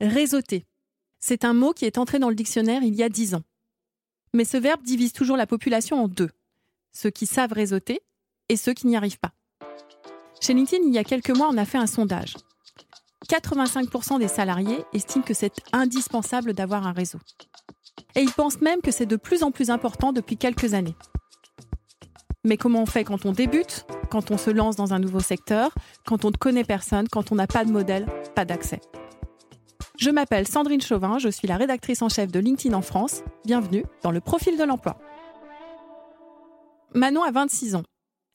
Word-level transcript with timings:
Réseauter. 0.00 0.64
C'est 1.18 1.44
un 1.44 1.52
mot 1.52 1.74
qui 1.74 1.84
est 1.84 1.98
entré 1.98 2.18
dans 2.18 2.30
le 2.30 2.34
dictionnaire 2.34 2.82
il 2.82 2.94
y 2.94 3.02
a 3.02 3.10
dix 3.10 3.34
ans. 3.34 3.42
Mais 4.32 4.46
ce 4.46 4.56
verbe 4.56 4.82
divise 4.82 5.12
toujours 5.12 5.36
la 5.36 5.46
population 5.46 6.02
en 6.02 6.08
deux. 6.08 6.30
Ceux 6.92 7.10
qui 7.10 7.26
savent 7.26 7.52
réseauter 7.52 8.00
et 8.48 8.56
ceux 8.56 8.72
qui 8.72 8.86
n'y 8.86 8.96
arrivent 8.96 9.18
pas. 9.18 9.32
Chez 10.40 10.54
LinkedIn, 10.54 10.84
il 10.86 10.94
y 10.94 10.98
a 10.98 11.04
quelques 11.04 11.36
mois, 11.36 11.50
on 11.50 11.58
a 11.58 11.66
fait 11.66 11.76
un 11.76 11.86
sondage. 11.86 12.36
85% 13.28 14.18
des 14.18 14.28
salariés 14.28 14.84
estiment 14.94 15.22
que 15.22 15.34
c'est 15.34 15.52
indispensable 15.72 16.54
d'avoir 16.54 16.86
un 16.86 16.92
réseau. 16.92 17.18
Et 18.14 18.22
ils 18.22 18.32
pensent 18.32 18.62
même 18.62 18.80
que 18.80 18.90
c'est 18.90 19.04
de 19.04 19.16
plus 19.16 19.42
en 19.42 19.50
plus 19.50 19.68
important 19.68 20.12
depuis 20.12 20.38
quelques 20.38 20.72
années. 20.72 20.96
Mais 22.42 22.56
comment 22.56 22.82
on 22.82 22.86
fait 22.86 23.04
quand 23.04 23.26
on 23.26 23.32
débute, 23.32 23.84
quand 24.10 24.30
on 24.30 24.38
se 24.38 24.48
lance 24.48 24.76
dans 24.76 24.94
un 24.94 24.98
nouveau 24.98 25.20
secteur, 25.20 25.74
quand 26.06 26.24
on 26.24 26.30
ne 26.30 26.36
connaît 26.36 26.64
personne, 26.64 27.06
quand 27.08 27.32
on 27.32 27.34
n'a 27.34 27.46
pas 27.46 27.66
de 27.66 27.70
modèle, 27.70 28.06
pas 28.34 28.46
d'accès? 28.46 28.80
Je 30.00 30.08
m'appelle 30.08 30.48
Sandrine 30.48 30.80
Chauvin, 30.80 31.18
je 31.18 31.28
suis 31.28 31.46
la 31.46 31.58
rédactrice 31.58 32.00
en 32.00 32.08
chef 32.08 32.32
de 32.32 32.40
LinkedIn 32.40 32.74
en 32.74 32.80
France. 32.80 33.22
Bienvenue 33.44 33.84
dans 34.02 34.10
le 34.10 34.22
profil 34.22 34.56
de 34.56 34.64
l'emploi. 34.64 34.98
Manon 36.94 37.22
a 37.22 37.30
26 37.30 37.74
ans. 37.74 37.82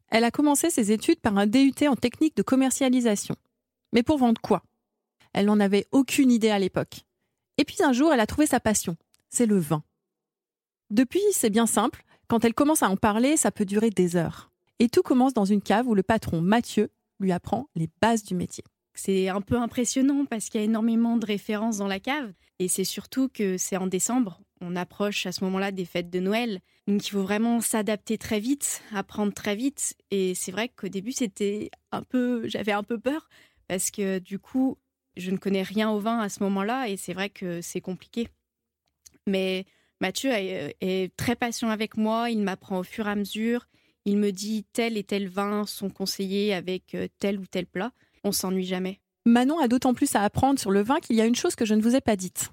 Elle 0.10 0.26
a 0.26 0.30
commencé 0.30 0.70
ses 0.70 0.92
études 0.92 1.20
par 1.22 1.36
un 1.40 1.48
DUT 1.48 1.74
en 1.88 1.96
technique 1.96 2.38
de 2.38 2.44
commercialisation. 2.44 3.36
Mais 3.94 4.04
pour 4.04 4.20
vendre 4.20 4.40
quoi? 4.40 4.62
Elle 5.34 5.48
n'en 5.48 5.60
avait 5.60 5.88
aucune 5.92 6.30
idée 6.30 6.52
à 6.52 6.60
l'époque. 6.60 7.02
Et 7.58 7.66
puis 7.66 7.82
un 7.82 7.94
jour, 7.94 8.14
elle 8.14 8.20
a 8.20 8.28
trouvé 8.28 8.46
sa 8.46 8.60
passion, 8.60 8.96
c'est 9.30 9.48
le 9.48 9.58
vin. 9.58 9.82
Depuis, 10.92 11.24
c'est 11.32 11.50
bien 11.50 11.66
simple, 11.66 12.04
quand 12.28 12.46
elle 12.46 12.54
commence 12.54 12.84
à 12.84 12.90
en 12.92 12.96
parler, 12.96 13.38
ça 13.38 13.50
peut 13.50 13.66
durer 13.66 13.90
des 13.90 14.18
heures. 14.18 14.52
Et 14.78 14.88
tout 14.88 15.02
commence 15.02 15.34
dans 15.34 15.46
une 15.46 15.64
cave 15.64 15.88
où 15.88 15.96
le 15.96 16.04
patron 16.04 16.42
Mathieu 16.42 16.92
lui 17.20 17.32
apprend 17.32 17.70
les 17.74 17.90
bases 18.04 18.22
du 18.22 18.36
métier. 18.36 18.64
C'est 18.96 19.30
un 19.30 19.42
peu 19.42 19.58
impressionnant 19.58 20.26
parce 20.26 20.50
qu'il 20.50 20.62
y 20.62 20.64
a 20.64 20.66
énormément 20.66 21.18
de 21.18 21.26
références 21.26 21.78
dans 21.78 21.88
la 21.88 22.00
cave. 22.00 22.34
Et 22.60 22.68
c'est 22.68 22.84
surtout 22.84 23.30
que 23.30 23.58
c'est 23.58 23.78
en 23.78 23.88
décembre. 23.88 24.42
On 24.62 24.76
approche 24.76 25.26
à 25.26 25.32
ce 25.32 25.44
moment-là 25.44 25.72
des 25.72 25.86
fêtes 25.86 26.10
de 26.10 26.20
Noël. 26.20 26.62
Donc 26.88 27.06
il 27.06 27.10
faut 27.10 27.22
vraiment 27.22 27.60
s'adapter 27.60 28.18
très 28.18 28.40
vite, 28.40 28.82
apprendre 28.94 29.34
très 29.34 29.56
vite. 29.56 29.96
Et 30.12 30.34
c'est 30.34 30.52
vrai 30.52 30.70
qu'au 30.70 30.88
début, 30.88 31.12
c'était 31.12 31.70
un 31.92 32.04
peu, 32.04 32.48
j'avais 32.48 32.72
un 32.72 32.84
peu 32.84 32.98
peur 32.98 33.30
parce 33.68 33.92
que 33.92 34.20
du 34.20 34.40
coup, 34.40 34.78
je 35.18 35.32
ne 35.32 35.38
connais 35.38 35.64
rien 35.64 35.90
au 35.90 36.00
vin 36.00 36.20
à 36.20 36.30
ce 36.30 36.42
moment-là 36.44 36.88
et 36.88 36.98
c'est 36.98 37.14
vrai 37.14 37.30
que 37.30 37.62
c'est 37.62 37.82
compliqué. 37.82 38.30
Mais 39.28 39.66
Mathieu 40.02 40.32
euh, 40.34 40.70
est, 40.82 41.16
très 41.16 41.36
patient 41.36 41.70
avec 41.70 41.98
moi, 41.98 42.30
il 42.30 42.42
m'apprend 42.42 42.80
au 42.80 42.84
fur 42.84 43.08
et 43.08 43.12
à 43.12 43.16
mesure, 43.16 43.68
il 44.06 44.18
me 44.18 44.32
dit 44.32 44.66
tel 44.74 44.98
et 44.98 45.04
tel 45.04 45.28
vin 45.28 45.66
sont 45.66 45.90
conseillés 45.90 46.54
avec 46.54 46.96
euh, 46.96 47.08
tel 47.20 47.40
ou 47.40 47.46
tel 47.46 47.66
plat. 47.66 47.92
On 48.26 48.32
s'ennuie 48.32 48.66
jamais. 48.66 49.00
Manon 49.26 49.60
a 49.60 49.68
d'autant 49.68 49.94
plus 49.94 50.16
à 50.16 50.24
apprendre 50.24 50.60
sur 50.60 50.72
le 50.72 50.82
vin 50.82 51.00
qu'il 51.00 51.16
y 51.16 51.22
a 51.22 51.26
une 51.26 51.36
chose 51.36 51.56
que 51.56 51.64
je 51.64 51.76
ne 51.76 51.82
vous 51.82 51.96
ai 51.96 52.02
pas 52.02 52.16
dite. 52.16 52.50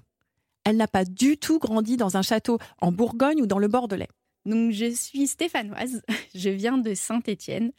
Elle 0.63 0.77
n'a 0.77 0.87
pas 0.87 1.03
du 1.03 1.37
tout 1.37 1.59
grandi 1.59 1.97
dans 1.97 2.15
un 2.15 2.21
château 2.21 2.59
en 2.79 2.91
Bourgogne 2.91 3.41
ou 3.41 3.47
dans 3.47 3.57
le 3.57 3.67
Bordelais. 3.67 4.07
Donc 4.45 4.71
je 4.71 4.93
suis 4.93 5.27
stéphanoise, 5.27 6.03
je 6.35 6.49
viens 6.49 6.77
de 6.77 6.93
Saint-Étienne 6.93 7.71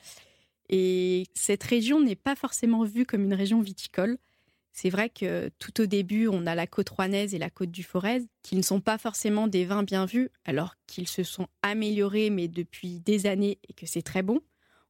et 0.69 1.25
cette 1.35 1.63
région 1.63 2.01
n'est 2.01 2.17
pas 2.17 2.35
forcément 2.35 2.83
vue 2.83 3.07
comme 3.07 3.23
une 3.23 3.35
région 3.35 3.61
viticole. 3.61 4.19
C'est 4.73 4.91
vrai 4.91 5.09
que 5.09 5.51
tout 5.61 5.81
au 5.81 5.87
début, 5.87 6.27
on 6.27 6.47
a 6.47 6.57
la 6.57 6.67
côte 6.67 6.89
rouennaise 6.89 7.33
et 7.33 7.39
la 7.39 7.49
côte 7.49 7.71
du 7.71 7.85
Forez, 7.85 8.23
qui 8.43 8.57
ne 8.57 8.63
sont 8.63 8.81
pas 8.81 8.99
forcément 8.99 9.47
des 9.47 9.65
vins 9.65 9.85
bien 9.85 10.05
vus, 10.05 10.31
alors 10.45 10.75
qu'ils 10.89 11.07
se 11.07 11.23
sont 11.23 11.47
améliorés, 11.63 12.29
mais 12.29 12.49
depuis 12.49 12.99
des 12.99 13.27
années, 13.27 13.61
et 13.69 13.73
que 13.73 13.87
c'est 13.87 14.03
très 14.03 14.23
bon. 14.23 14.41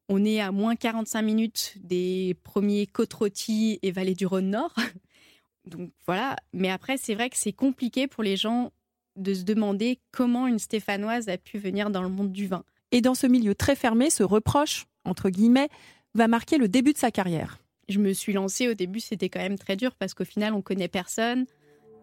On 0.09 0.25
est 0.25 0.41
à 0.41 0.53
moins 0.53 0.77
45 0.77 1.23
minutes 1.23 1.75
des 1.81 2.37
premiers 2.43 2.87
côtes 2.87 3.15
rôties 3.15 3.79
et 3.83 3.91
vallées 3.91 4.15
du 4.15 4.27
Rhône 4.27 4.51
Nord. 4.51 4.75
Donc 5.67 5.91
voilà. 6.07 6.37
Mais 6.53 6.71
après, 6.71 6.97
c'est 6.97 7.15
vrai 7.15 7.31
que 7.31 7.37
c'est 7.37 7.53
compliqué 7.53 8.07
pour 8.07 8.23
les 8.23 8.37
gens 8.37 8.73
de 9.17 9.33
se 9.33 9.45
demander 9.45 10.01
comment 10.13 10.47
une 10.47 10.59
stéphanoise 10.59 11.29
a 11.29 11.39
pu 11.39 11.59
venir 11.59 11.91
dans 11.91 12.03
le 12.03 12.09
monde 12.09 12.33
du 12.33 12.47
vin. 12.47 12.65
Et 12.91 13.01
dans 13.01 13.15
ce 13.15 13.27
milieu 13.27 13.55
très 13.55 13.77
fermé, 13.77 14.11
ce 14.11 14.23
reproche, 14.23 14.87
entre 15.05 15.31
guillemets, 15.31 15.69
va 16.15 16.29
marquer 16.29 16.59
le 16.59 16.69
début 16.69 16.93
de 16.93 16.99
sa 16.99 17.11
carrière 17.11 17.59
je 17.89 17.99
me 17.99 18.13
suis 18.13 18.33
lancée 18.33 18.69
au 18.69 18.75
début, 18.75 19.01
c'était 19.01 19.29
quand 19.29 19.41
même 19.41 19.59
très 19.59 19.77
dur 19.77 19.95
parce 19.95 20.15
qu'au 20.15 20.25
final, 20.25 20.55
on 20.55 20.63
connaît 20.63 20.89
personne. 20.89 21.47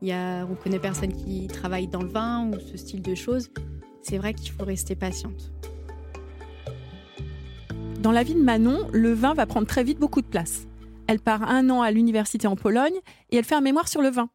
Il 0.02 0.08
y 0.08 0.12
a, 0.12 0.46
on 0.46 0.56
connaît 0.56 0.80
personne 0.80 1.14
qui 1.14 1.48
travaille 1.48 1.88
dans 1.88 2.02
le 2.02 2.10
vin 2.10 2.50
ou 2.50 2.60
ce 2.60 2.78
style 2.78 3.02
de 3.02 3.16
choses. 3.16 3.50
C'est 4.02 4.18
vrai 4.18 4.34
qu'il 4.34 4.52
faut 4.52 4.66
rester 4.66 4.96
patiente. 4.96 5.52
Dans 8.02 8.12
la 8.12 8.24
vie 8.24 8.34
de 8.34 8.42
Manon, 8.42 8.88
le 8.92 9.14
vin 9.14 9.36
va 9.36 9.46
prendre 9.46 9.68
très 9.68 9.84
vite 9.84 10.00
beaucoup 10.00 10.22
de 10.22 10.28
place. 10.28 10.66
Elle 11.06 11.20
part 11.20 11.44
un 11.44 11.70
an 11.70 11.84
à 11.84 11.92
l'université 11.92 12.48
en 12.48 12.56
Pologne 12.56 13.00
et 13.30 13.38
elle 13.38 13.44
fait 13.44 13.54
un 13.54 13.62
mémoire 13.62 13.88
sur 13.88 14.02
le 14.02 14.10
vin. 14.10 14.32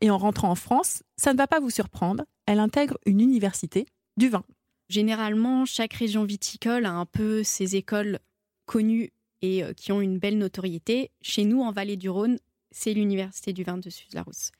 Et 0.00 0.08
en 0.08 0.16
rentrant 0.16 0.50
en 0.50 0.54
France, 0.54 1.02
ça 1.18 1.34
ne 1.34 1.38
va 1.38 1.46
pas 1.46 1.60
vous 1.60 1.68
surprendre, 1.68 2.24
elle 2.46 2.58
intègre 2.58 2.96
une 3.04 3.20
université 3.20 3.84
du 4.16 4.30
vin. 4.30 4.44
Généralement, 4.88 5.66
chaque 5.66 5.92
région 5.92 6.24
viticole 6.24 6.86
a 6.86 6.92
un 6.92 7.04
peu 7.04 7.42
ses 7.42 7.76
écoles 7.76 8.18
connues 8.64 9.12
et 9.42 9.62
euh, 9.62 9.74
qui 9.74 9.92
ont 9.92 10.00
une 10.00 10.18
belle 10.18 10.38
notoriété. 10.38 11.10
Chez 11.20 11.44
nous, 11.44 11.60
en 11.60 11.72
Vallée 11.72 11.96
du 11.96 12.08
Rhône, 12.08 12.38
c'est 12.70 12.94
l'Université 12.94 13.52
du 13.52 13.62
vin 13.62 13.76
de 13.76 13.90
Suse-la-Rousse. 13.90 14.52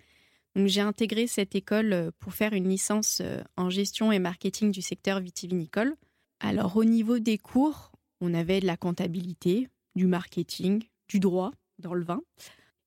Donc 0.56 0.66
j'ai 0.66 0.82
intégré 0.82 1.26
cette 1.26 1.54
école 1.54 1.92
euh, 1.94 2.10
pour 2.18 2.34
faire 2.34 2.52
une 2.52 2.68
licence 2.68 3.22
euh, 3.22 3.42
en 3.56 3.70
gestion 3.70 4.12
et 4.12 4.18
marketing 4.18 4.72
du 4.72 4.82
secteur 4.82 5.20
vitivinicole. 5.20 5.94
Alors 6.40 6.76
au 6.76 6.84
niveau 6.84 7.18
des 7.18 7.38
cours, 7.38 7.92
on 8.20 8.34
avait 8.34 8.60
de 8.60 8.66
la 8.66 8.76
comptabilité, 8.76 9.68
du 9.94 10.06
marketing, 10.06 10.82
du 11.08 11.20
droit 11.20 11.52
dans 11.78 11.94
le 11.94 12.04
vin. 12.04 12.22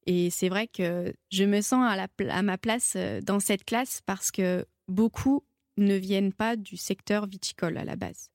Et 0.06 0.29
c'est 0.29 0.50
vrai 0.50 0.67
que 0.67 1.13
je 1.31 1.44
me 1.44 1.62
sens 1.62 1.85
à, 1.85 2.41
ma 2.41 2.57
place 2.57 2.97
dans 3.23 3.40
cette 3.40 3.63
classe 3.63 4.01
parce 4.06 4.31
que 4.31 4.66
beaucoup 4.88 5.44
ne 5.78 5.95
viennent 5.95 6.34
pas 6.34 6.56
du 6.56 6.78
secteur 6.78 7.28
viticole 7.28 7.78
à 7.78 7.85
la 7.85 7.95
base. 7.95 8.29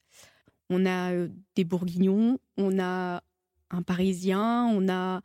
On 0.70 0.86
a 0.86 1.12
des 1.56 1.64
bourguignons, 1.64 2.38
on 2.56 2.78
a 2.78 3.22
un 3.70 3.82
Parisien, 3.82 4.66
on 4.66 4.88
a 4.88 5.20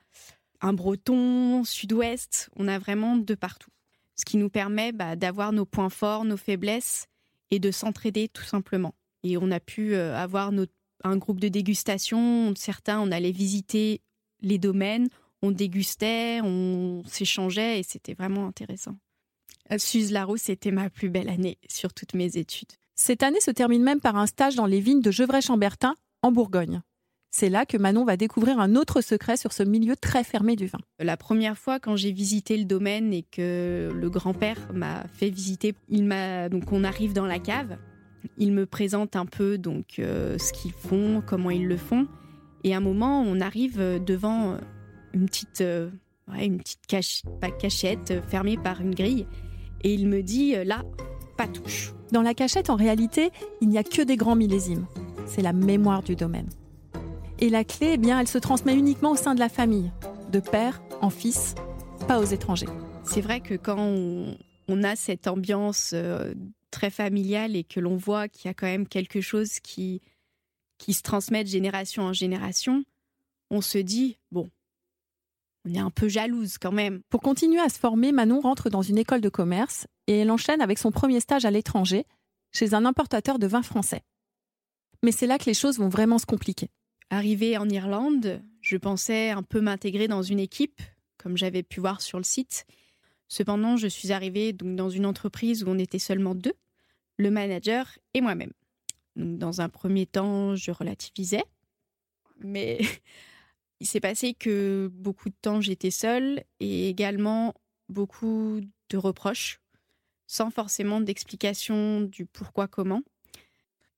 un 0.61 0.73
Breton, 0.73 1.63
Sud-Ouest, 1.63 2.49
on 2.55 2.67
a 2.67 2.79
vraiment 2.79 3.15
de 3.15 3.35
partout. 3.35 3.71
Ce 4.15 4.25
qui 4.25 4.37
nous 4.37 4.49
permet 4.49 4.91
bah, 4.91 5.15
d'avoir 5.15 5.53
nos 5.53 5.65
points 5.65 5.89
forts, 5.89 6.25
nos 6.25 6.35
faiblesses 6.35 7.07
et 7.51 7.59
de 7.59 7.71
s'entraider 7.71 8.27
tout 8.27 8.43
simplement. 8.43 8.93
Et 9.23 9.37
on 9.37 9.51
a 9.51 9.59
pu 9.59 9.93
euh, 9.93 10.15
avoir 10.15 10.51
un 11.03 11.17
groupe 11.17 11.39
de 11.39 11.47
dégustation. 11.47 12.53
Certains, 12.55 12.99
on 12.99 13.11
allait 13.11 13.31
visiter 13.31 14.01
les 14.41 14.57
domaines, 14.57 15.09
on 15.41 15.51
dégustait, 15.51 16.41
on 16.41 17.03
s'échangeait 17.05 17.79
et 17.79 17.83
c'était 17.83 18.13
vraiment 18.13 18.47
intéressant. 18.47 18.95
Suze 19.77 20.11
Larousse, 20.11 20.43
c'était 20.43 20.71
ma 20.71 20.89
plus 20.89 21.09
belle 21.09 21.29
année 21.29 21.57
sur 21.69 21.93
toutes 21.93 22.13
mes 22.13 22.37
études. 22.37 22.71
Cette 22.95 23.23
année 23.23 23.39
se 23.39 23.51
termine 23.51 23.83
même 23.83 24.01
par 24.01 24.15
un 24.15 24.25
stage 24.25 24.55
dans 24.55 24.65
les 24.65 24.79
vignes 24.79 25.01
de 25.01 25.11
Gevrey-Chambertin, 25.11 25.95
en 26.21 26.31
Bourgogne. 26.31 26.81
C'est 27.31 27.49
là 27.49 27.65
que 27.65 27.77
Manon 27.77 28.05
va 28.05 28.17
découvrir 28.17 28.59
un 28.59 28.75
autre 28.75 29.01
secret 29.01 29.37
sur 29.37 29.53
ce 29.53 29.61
milieu 29.61 29.95
très 29.95 30.23
fermé 30.23 30.55
du 30.55 30.65
vin. 30.65 30.79
La 30.97 31.15
première 31.15 31.57
fois 31.57 31.79
quand 31.79 31.95
j'ai 31.95 32.11
visité 32.11 32.57
le 32.57 32.65
domaine 32.65 33.13
et 33.13 33.21
que 33.21 33.91
le 33.93 34.09
grand-père 34.09 34.57
m'a 34.73 35.05
fait 35.13 35.29
visiter, 35.29 35.75
il 35.89 36.05
m'a 36.05 36.49
donc 36.49 36.71
on 36.71 36.83
arrive 36.83 37.13
dans 37.13 37.27
la 37.27 37.37
cave, 37.37 37.77
il 38.37 38.51
me 38.51 38.65
présente 38.65 39.15
un 39.15 39.25
peu 39.25 39.57
donc 39.57 39.99
euh, 39.99 40.37
ce 40.37 40.53
qu'ils 40.53 40.73
font, 40.73 41.21
comment 41.25 41.49
ils 41.49 41.67
le 41.67 41.77
font 41.77 42.07
et 42.63 42.73
à 42.73 42.77
un 42.77 42.81
moment 42.81 43.21
on 43.21 43.39
arrive 43.39 44.03
devant 44.03 44.57
une 45.13 45.25
petite 45.25 45.61
euh, 45.61 45.89
une 46.37 46.59
petite 46.59 46.85
cachette 46.87 48.21
fermée 48.27 48.57
par 48.57 48.81
une 48.81 48.93
grille 48.93 49.25
et 49.83 49.93
il 49.93 50.07
me 50.07 50.21
dit 50.21 50.55
euh, 50.55 50.63
là 50.63 50.83
pas 51.37 51.47
touche. 51.47 51.93
Dans 52.11 52.21
la 52.21 52.33
cachette 52.33 52.69
en 52.69 52.75
réalité, 52.75 53.31
il 53.61 53.69
n'y 53.69 53.77
a 53.77 53.83
que 53.83 54.01
des 54.01 54.17
grands 54.17 54.35
millésimes. 54.35 54.87
C'est 55.25 55.41
la 55.41 55.53
mémoire 55.53 56.03
du 56.03 56.17
domaine. 56.17 56.49
Et 57.39 57.49
la 57.49 57.63
clé, 57.63 57.91
eh 57.93 57.97
bien, 57.97 58.19
elle 58.19 58.27
se 58.27 58.37
transmet 58.37 58.75
uniquement 58.75 59.11
au 59.11 59.15
sein 59.15 59.35
de 59.35 59.39
la 59.39 59.47
famille, 59.47 59.89
de 60.33 60.41
père 60.41 60.81
en 60.99 61.09
fils, 61.09 61.55
pas 62.09 62.19
aux 62.19 62.25
étrangers. 62.25 62.67
C'est 63.03 63.21
vrai 63.21 63.39
que 63.39 63.53
quand 63.53 63.79
on, 63.79 64.83
a 64.83 64.97
cette 64.97 65.27
ambiance 65.27 65.91
euh, 65.93 66.33
très 66.71 66.89
familiale 66.89 67.55
et 67.55 67.63
que 67.63 67.79
l'on 67.79 67.97
voit 67.97 68.27
qu'il 68.27 68.47
y 68.47 68.51
a 68.51 68.53
quand 68.53 68.67
même 68.67 68.87
quelque 68.87 69.21
chose 69.21 69.59
qui, 69.59 70.01
qui 70.77 70.93
se 70.93 71.01
transmet 71.01 71.43
de 71.43 71.49
génération 71.49 72.03
en 72.03 72.13
génération, 72.13 72.83
on 73.49 73.61
se 73.61 73.77
dit, 73.77 74.17
bon, 74.31 74.49
on 75.65 75.73
est 75.73 75.79
un 75.79 75.91
peu 75.91 76.07
jalouse 76.07 76.57
quand 76.57 76.71
même. 76.71 77.01
Pour 77.09 77.21
continuer 77.21 77.59
à 77.59 77.69
se 77.69 77.79
former, 77.79 78.11
Manon 78.11 78.39
rentre 78.39 78.69
dans 78.69 78.81
une 78.81 78.97
école 78.97 79.21
de 79.21 79.29
commerce 79.29 79.87
et 80.07 80.19
elle 80.19 80.31
enchaîne 80.31 80.61
avec 80.61 80.79
son 80.79 80.91
premier 80.91 81.19
stage 81.19 81.45
à 81.45 81.51
l'étranger, 81.51 82.05
chez 82.51 82.73
un 82.73 82.85
importateur 82.85 83.39
de 83.39 83.47
vin 83.47 83.61
français. 83.61 84.01
Mais 85.03 85.11
c'est 85.11 85.27
là 85.27 85.37
que 85.37 85.45
les 85.45 85.53
choses 85.53 85.77
vont 85.77 85.89
vraiment 85.89 86.17
se 86.17 86.25
compliquer. 86.25 86.69
Arrivée 87.09 87.57
en 87.57 87.69
Irlande, 87.69 88.41
je 88.61 88.77
pensais 88.77 89.29
un 89.29 89.43
peu 89.43 89.61
m'intégrer 89.61 90.07
dans 90.07 90.21
une 90.21 90.39
équipe, 90.39 90.81
comme 91.17 91.37
j'avais 91.37 91.63
pu 91.63 91.79
voir 91.79 92.01
sur 92.01 92.17
le 92.17 92.23
site. 92.23 92.65
Cependant, 93.29 93.77
je 93.77 93.87
suis 93.87 94.11
arrivée 94.11 94.53
donc 94.53 94.75
dans 94.75 94.89
une 94.89 95.05
entreprise 95.05 95.63
où 95.63 95.69
on 95.69 95.77
était 95.77 95.99
seulement 95.99 96.33
deux, 96.33 96.55
le 97.17 97.29
manager 97.29 97.97
et 98.15 98.21
moi-même. 98.21 98.51
dans 99.15 99.61
un 99.61 99.69
premier 99.69 100.05
temps, 100.07 100.55
je 100.55 100.71
relativisais, 100.71 101.43
mais 102.39 102.79
il 103.79 103.87
s'est 103.87 103.99
passé 103.99 104.33
que 104.33 104.89
beaucoup 104.93 105.29
de 105.29 105.35
temps 105.41 105.61
j'étais 105.61 105.91
seule 105.91 106.43
et 106.59 106.89
également 106.89 107.53
beaucoup 107.87 108.61
de 108.89 108.97
reproches, 108.97 109.61
sans 110.25 110.49
forcément 110.49 110.99
d'explication 110.99 112.01
du 112.01 112.25
pourquoi, 112.25 112.67
comment. 112.67 113.03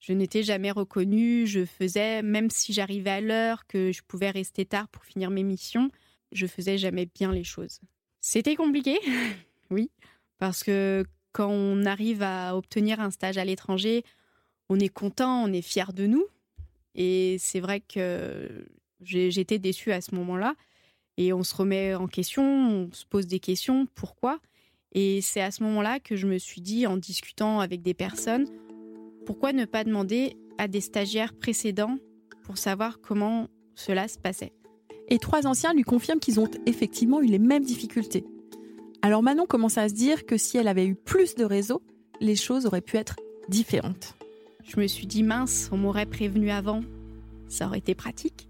Je 0.01 0.13
n'étais 0.13 0.43
jamais 0.43 0.71
reconnue, 0.71 1.47
je 1.47 1.63
faisais, 1.63 2.21
même 2.21 2.49
si 2.49 2.73
j'arrivais 2.73 3.11
à 3.11 3.21
l'heure, 3.21 3.65
que 3.67 3.91
je 3.91 4.01
pouvais 4.01 4.31
rester 4.31 4.65
tard 4.65 4.89
pour 4.89 5.05
finir 5.05 5.29
mes 5.29 5.43
missions, 5.43 5.89
je 6.31 6.47
faisais 6.47 6.77
jamais 6.77 7.05
bien 7.05 7.31
les 7.31 7.43
choses. 7.43 7.79
C'était 8.21 8.55
compliqué, 8.55 8.99
oui, 9.71 9.89
parce 10.37 10.63
que 10.63 11.03
quand 11.31 11.49
on 11.49 11.85
arrive 11.85 12.21
à 12.21 12.55
obtenir 12.55 12.99
un 12.99 13.09
stage 13.09 13.37
à 13.37 13.45
l'étranger, 13.45 14.03
on 14.69 14.79
est 14.79 14.89
content, 14.89 15.43
on 15.43 15.51
est 15.51 15.61
fier 15.63 15.91
de 15.91 16.05
nous. 16.05 16.25
Et 16.93 17.37
c'est 17.39 17.59
vrai 17.59 17.79
que 17.81 18.65
j'étais 19.01 19.59
déçue 19.59 19.91
à 19.91 20.01
ce 20.01 20.13
moment-là. 20.15 20.55
Et 21.17 21.33
on 21.33 21.43
se 21.43 21.55
remet 21.55 21.95
en 21.95 22.07
question, 22.07 22.43
on 22.43 22.89
se 22.93 23.05
pose 23.05 23.27
des 23.27 23.39
questions, 23.39 23.87
pourquoi? 23.95 24.39
Et 24.93 25.21
c'est 25.21 25.41
à 25.41 25.51
ce 25.51 25.63
moment-là 25.63 25.99
que 25.99 26.15
je 26.15 26.27
me 26.27 26.37
suis 26.37 26.61
dit, 26.61 26.85
en 26.85 26.97
discutant 26.97 27.59
avec 27.59 27.81
des 27.81 27.93
personnes, 27.93 28.47
pourquoi 29.25 29.53
ne 29.53 29.65
pas 29.65 29.83
demander 29.83 30.37
à 30.57 30.67
des 30.67 30.81
stagiaires 30.81 31.33
précédents 31.33 31.97
pour 32.43 32.57
savoir 32.57 32.99
comment 33.01 33.47
cela 33.75 34.07
se 34.07 34.17
passait? 34.17 34.53
Et 35.11 35.19
trois 35.19 35.45
anciens 35.45 35.73
lui 35.73 35.83
confirment 35.83 36.21
qu'ils 36.21 36.39
ont 36.39 36.49
effectivement 36.65 37.21
eu 37.21 37.25
les 37.25 37.37
mêmes 37.37 37.65
difficultés. 37.65 38.23
Alors 39.01 39.21
Manon 39.21 39.45
commence 39.45 39.77
à 39.77 39.89
se 39.89 39.93
dire 39.93 40.25
que 40.25 40.37
si 40.37 40.57
elle 40.57 40.69
avait 40.69 40.87
eu 40.87 40.95
plus 40.95 41.35
de 41.35 41.43
réseau, 41.43 41.83
les 42.21 42.37
choses 42.37 42.65
auraient 42.65 42.79
pu 42.79 42.95
être 42.95 43.17
différentes. 43.49 44.15
Je 44.63 44.79
me 44.79 44.87
suis 44.87 45.07
dit 45.07 45.21
mince, 45.21 45.69
on 45.73 45.77
m'aurait 45.77 46.05
prévenu 46.05 46.49
avant, 46.49 46.81
ça 47.49 47.67
aurait 47.67 47.79
été 47.79 47.93
pratique. 47.93 48.47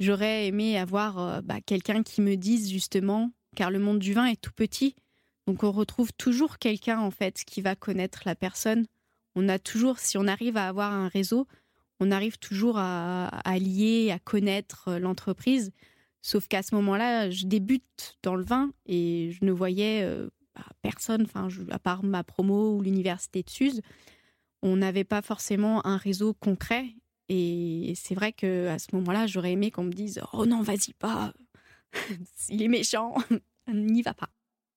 J'aurais 0.00 0.46
aimé 0.46 0.78
avoir 0.78 1.18
euh, 1.18 1.40
bah, 1.42 1.60
quelqu'un 1.60 2.02
qui 2.02 2.22
me 2.22 2.36
dise 2.36 2.70
justement, 2.70 3.30
car 3.54 3.70
le 3.70 3.78
monde 3.78 3.98
du 3.98 4.14
vin 4.14 4.24
est 4.24 4.40
tout 4.40 4.52
petit, 4.56 4.96
donc 5.46 5.62
on 5.62 5.72
retrouve 5.72 6.12
toujours 6.14 6.58
quelqu'un 6.58 7.00
en 7.00 7.10
fait 7.10 7.44
qui 7.44 7.60
va 7.60 7.76
connaître 7.76 8.22
la 8.24 8.34
personne 8.34 8.86
on 9.34 9.48
a 9.48 9.58
toujours, 9.58 9.98
si 9.98 10.18
on 10.18 10.26
arrive 10.26 10.56
à 10.56 10.68
avoir 10.68 10.92
un 10.92 11.08
réseau, 11.08 11.46
on 12.02 12.10
arrive 12.10 12.38
toujours 12.38 12.78
à, 12.78 13.30
lier, 13.58 14.10
à 14.10 14.18
connaître 14.18 14.88
euh, 14.88 14.98
l'entreprise. 14.98 15.70
Sauf 16.20 16.48
qu'à 16.48 16.62
ce 16.62 16.74
moment-là, 16.74 17.30
je 17.30 17.46
débute 17.46 18.18
dans 18.24 18.34
le 18.34 18.42
vin 18.42 18.72
et 18.86 19.30
je 19.32 19.44
ne 19.44 19.52
voyais 19.52 20.02
euh, 20.02 20.28
bah, 20.56 20.66
personne, 20.82 21.22
enfin, 21.22 21.46
à 21.70 21.78
part 21.78 22.02
ma 22.02 22.24
promo 22.24 22.76
ou 22.76 22.82
l'université 22.82 23.44
de 23.44 23.50
Suse. 23.50 23.82
On 24.62 24.76
n'avait 24.76 25.04
pas 25.04 25.22
forcément 25.22 25.86
un 25.86 25.96
réseau 25.96 26.34
concret. 26.34 26.86
Et 27.28 27.94
c'est 27.96 28.16
vrai 28.16 28.32
que 28.32 28.66
à 28.66 28.80
ce 28.80 28.88
moment-là, 28.94 29.28
j'aurais 29.28 29.52
aimé 29.52 29.70
qu'on 29.70 29.84
me 29.84 29.92
dise 29.92 30.20
Oh 30.32 30.44
non, 30.44 30.60
vas-y 30.60 30.92
pas, 30.98 31.32
il 32.48 32.62
est 32.62 32.68
méchant, 32.68 33.14
n'y 33.72 34.02
va 34.02 34.12
pas. 34.12 34.28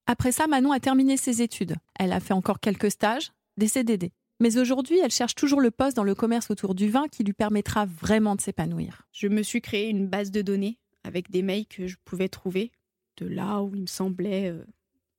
Après 0.05 0.31
ça, 0.31 0.45
Manon 0.45 0.71
a 0.71 0.79
terminé 0.79 1.17
ses 1.17 1.41
études. 1.41 1.75
Elle 1.99 2.11
a 2.11 2.19
fait 2.19 2.33
encore 2.33 2.59
quelques 2.59 2.91
stages, 2.91 3.31
des 3.57 3.67
CDD. 3.67 4.11
Mais 4.39 4.57
aujourd'hui, 4.57 4.99
elle 5.03 5.11
cherche 5.11 5.35
toujours 5.35 5.61
le 5.61 5.71
poste 5.71 5.95
dans 5.95 6.03
le 6.03 6.15
commerce 6.15 6.51
autour 6.51 6.75
du 6.75 6.89
vin 6.89 7.07
qui 7.07 7.23
lui 7.23 7.33
permettra 7.33 7.85
vraiment 7.85 8.35
de 8.35 8.41
s'épanouir. 8.41 9.07
Je 9.11 9.27
me 9.27 9.43
suis 9.43 9.61
créé 9.61 9.89
une 9.89 10.07
base 10.07 10.31
de 10.31 10.41
données 10.41 10.77
avec 11.03 11.31
des 11.31 11.41
mails 11.41 11.67
que 11.67 11.87
je 11.87 11.95
pouvais 12.03 12.27
trouver 12.27 12.71
de 13.17 13.27
là 13.27 13.61
où 13.61 13.73
il 13.73 13.81
me 13.81 13.87
semblait 13.87 14.49
euh, 14.49 14.65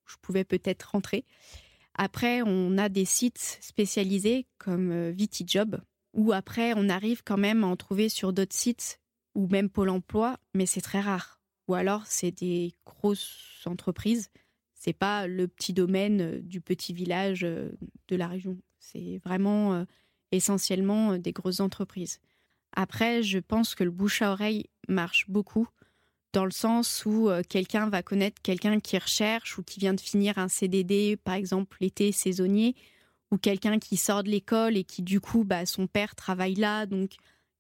je 0.07 0.17
pouvais 0.21 0.45
peut-être 0.45 0.91
rentrer. 0.91 1.25
Après, 1.95 2.43
on 2.43 2.79
a 2.79 2.89
des 2.89 3.05
sites 3.05 3.59
spécialisés 3.61 4.47
comme 4.59 4.93
euh, 4.93 5.11
VitiJob, 5.11 5.81
où 6.13 6.33
après, 6.33 6.73
on 6.77 6.89
arrive 6.89 7.23
quand 7.25 7.39
même 7.39 7.65
à 7.65 7.67
en 7.67 7.77
trouver 7.77 8.09
sur 8.09 8.33
d'autres 8.33 8.55
sites 8.55 9.01
ou 9.35 9.49
même 9.49 9.69
Pôle 9.69 9.91
emploi, 9.91 10.39
mais 10.55 10.67
c'est 10.67 10.81
très 10.81 11.01
rare. 11.01 11.41
Ou 11.69 11.75
alors, 11.75 12.07
c'est 12.07 12.31
des 12.31 12.73
grosses 12.87 13.63
entreprises. 13.67 14.31
C'est 14.75 14.93
pas 14.93 15.27
le 15.27 15.49
petit 15.49 15.73
domaine 15.73 16.21
euh, 16.21 16.41
du 16.41 16.61
petit 16.61 16.93
village 16.93 17.41
de 17.41 18.17
la 18.17 18.29
région. 18.29 18.59
C'est 18.79 19.21
vraiment 19.25 19.75
euh, 19.75 19.85
essentiellement 20.33 21.13
euh, 21.13 21.19
des 21.19 21.33
grosses 21.33 21.61
entreprises. 21.61 22.21
Après, 22.73 23.23
je 23.23 23.39
pense 23.39 23.75
que 23.75 23.85
le 23.85 23.91
bouche 23.91 24.23
à 24.23 24.33
oreille 24.33 24.67
marche 24.89 25.27
beaucoup 25.29 25.69
dans 26.37 26.45
le 26.45 26.51
sens 26.51 27.05
où 27.07 27.31
euh, 27.31 27.43
quelqu'un 27.49 27.89
va 27.89 28.03
connaître 28.03 28.43
quelqu'un 28.43 28.79
qui 28.79 28.99
recherche 28.99 29.57
ou 29.57 29.63
qui 29.63 29.81
vient 29.81 29.95
de 29.95 30.01
finir 30.01 30.37
un 30.37 30.49
CDD, 30.49 31.17
par 31.17 31.35
exemple 31.35 31.79
l'été 31.81 32.13
saisonnier, 32.13 32.75
ou 33.31 33.39
quelqu'un 33.39 33.79
qui 33.79 33.97
sort 33.97 34.23
de 34.23 34.29
l'école 34.29 34.77
et 34.77 34.85
qui 34.85 35.03
du 35.03 35.21
coup, 35.21 35.45
bah, 35.45 35.65
son 35.65 35.87
père 35.87 36.15
travaille 36.15 36.55
là, 36.55 36.85
donc 36.85 37.13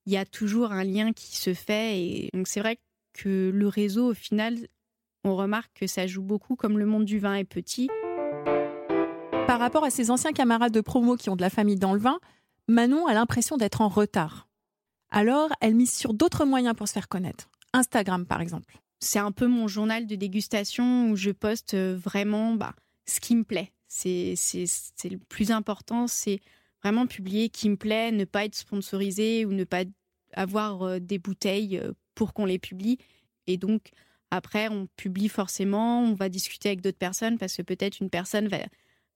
il 0.05 0.13
y 0.13 0.19
a 0.19 0.27
toujours 0.27 0.73
un 0.73 0.85
lien 0.85 1.15
qui 1.15 1.37
se 1.37 1.55
fait. 1.55 1.99
Et 1.99 2.31
donc 2.35 2.49
c'est 2.49 2.61
vrai 2.61 2.79
que 3.15 3.51
le 3.53 3.67
réseau, 3.67 4.11
au 4.11 4.15
final, 4.15 4.69
on 5.25 5.37
remarque 5.37 5.73
que 5.75 5.87
ça 5.87 6.07
joue 6.07 6.23
beaucoup, 6.23 6.55
comme 6.55 6.79
le 6.79 6.87
monde 6.87 7.07
du 7.07 7.19
vin 7.19 7.35
est 7.35 7.45
petit. 7.45 7.89
Par 9.47 9.61
rapport 9.61 9.85
à 9.85 9.91
ses 9.91 10.11
anciens 10.11 10.33
camarades 10.33 10.73
de 10.73 10.81
promo 10.81 11.15
qui 11.15 11.31
ont 11.31 11.37
de 11.37 11.41
la 11.41 11.51
famille 11.51 11.77
dans 11.77 11.95
le 11.95 12.01
vin, 12.01 12.19
Manon 12.67 13.07
a 13.07 13.15
l'impression 13.15 13.57
d'être 13.57 13.81
en 13.81 13.89
retard. 13.89 14.49
Alors, 15.11 15.51
elle 15.61 15.77
mise 15.77 15.93
sur 15.93 16.15
d'autres 16.15 16.45
moyens 16.45 16.75
pour 16.75 16.89
se 16.89 16.93
faire 16.93 17.09
connaître. 17.09 17.49
Instagram, 17.73 18.27
par 18.27 18.41
exemple. 18.41 18.81
C'est 18.99 19.21
un 19.21 19.31
peu 19.31 19.47
mon 19.47 19.69
journal 19.69 20.07
de 20.07 20.17
dégustation 20.17 21.11
où 21.11 21.17
je 21.17 21.31
poste 21.31 21.75
euh, 21.75 21.97
vraiment 21.97 22.55
bah, 22.55 22.75
ce 23.07 23.21
qui 23.21 23.37
me 23.37 23.45
plaît. 23.45 23.73
C'est 23.87 24.35
le 25.05 25.19
plus 25.29 25.53
important, 25.53 26.09
c'est 26.09 26.41
vraiment 26.83 27.07
publier 27.07 27.49
qui 27.49 27.71
me 27.71 27.77
plaît, 27.77 28.11
ne 28.11 28.25
pas 28.25 28.45
être 28.45 28.57
sponsorisé 28.57 29.47
ou 29.47 29.53
ne 29.53 29.65
pas 29.65 29.85
avoir 30.33 30.83
euh, 30.83 30.99
des 30.99 31.19
bouteilles 31.19 31.79
euh, 31.79 31.93
pour 32.17 32.35
qu'on 32.35 32.47
les 32.47 32.59
publie. 32.59 32.99
Et 33.47 33.59
donc, 33.59 33.91
après, 34.33 34.69
on 34.69 34.89
publie 34.97 35.29
forcément, 35.29 36.03
on 36.03 36.15
va 36.15 36.29
discuter 36.29 36.69
avec 36.69 36.81
d'autres 36.81 36.99
personnes 36.99 37.39
parce 37.39 37.57
que 37.57 37.63
peut-être 37.63 38.01
une 38.01 38.11
personne 38.11 38.49
va 38.49 38.59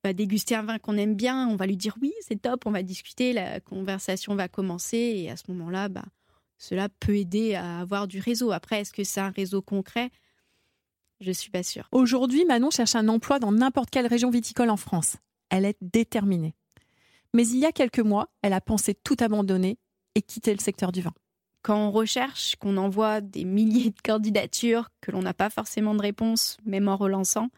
va 0.04 0.12
déguster 0.12 0.54
un 0.54 0.62
vin 0.62 0.78
qu'on 0.78 0.96
aime 0.96 1.14
bien, 1.14 1.48
on 1.48 1.56
va 1.56 1.66
lui 1.66 1.76
dire 1.76 1.96
oui, 2.00 2.12
c'est 2.20 2.40
top, 2.40 2.66
on 2.66 2.70
va 2.70 2.82
discuter, 2.82 3.32
la 3.32 3.60
conversation 3.60 4.34
va 4.34 4.48
commencer 4.48 4.96
et 4.96 5.30
à 5.30 5.36
ce 5.36 5.44
moment-là, 5.48 5.88
bah, 5.88 6.04
cela 6.58 6.88
peut 6.88 7.16
aider 7.16 7.54
à 7.54 7.80
avoir 7.80 8.06
du 8.06 8.20
réseau. 8.20 8.52
Après, 8.52 8.80
est-ce 8.80 8.92
que 8.92 9.04
c'est 9.04 9.20
un 9.20 9.30
réseau 9.30 9.62
concret? 9.62 10.10
Je 11.20 11.32
suis 11.32 11.50
pas 11.50 11.62
sûre. 11.62 11.88
Aujourd'hui, 11.92 12.44
Manon 12.46 12.70
cherche 12.70 12.94
un 12.94 13.08
emploi 13.08 13.38
dans 13.38 13.52
n'importe 13.52 13.90
quelle 13.90 14.06
région 14.06 14.30
viticole 14.30 14.70
en 14.70 14.76
France. 14.76 15.16
Elle 15.50 15.64
est 15.64 15.76
déterminée. 15.80 16.54
Mais 17.34 17.46
il 17.46 17.58
y 17.58 17.66
a 17.66 17.72
quelques 17.72 18.00
mois, 18.00 18.30
elle 18.42 18.54
a 18.54 18.60
pensé 18.60 18.94
tout 18.94 19.16
abandonner 19.20 19.78
et 20.14 20.22
quitter 20.22 20.52
le 20.52 20.60
secteur 20.60 20.92
du 20.92 21.02
vin. 21.02 21.12
Quand 21.62 21.76
on 21.76 21.90
recherche, 21.90 22.56
qu'on 22.56 22.78
envoie 22.78 23.20
des 23.20 23.44
milliers 23.44 23.90
de 23.90 24.00
candidatures, 24.02 24.88
que 25.00 25.10
l'on 25.10 25.22
n'a 25.22 25.34
pas 25.34 25.50
forcément 25.50 25.94
de 25.94 26.00
réponse, 26.00 26.56
même 26.64 26.88
en 26.88 26.96
relançant, 26.96 27.50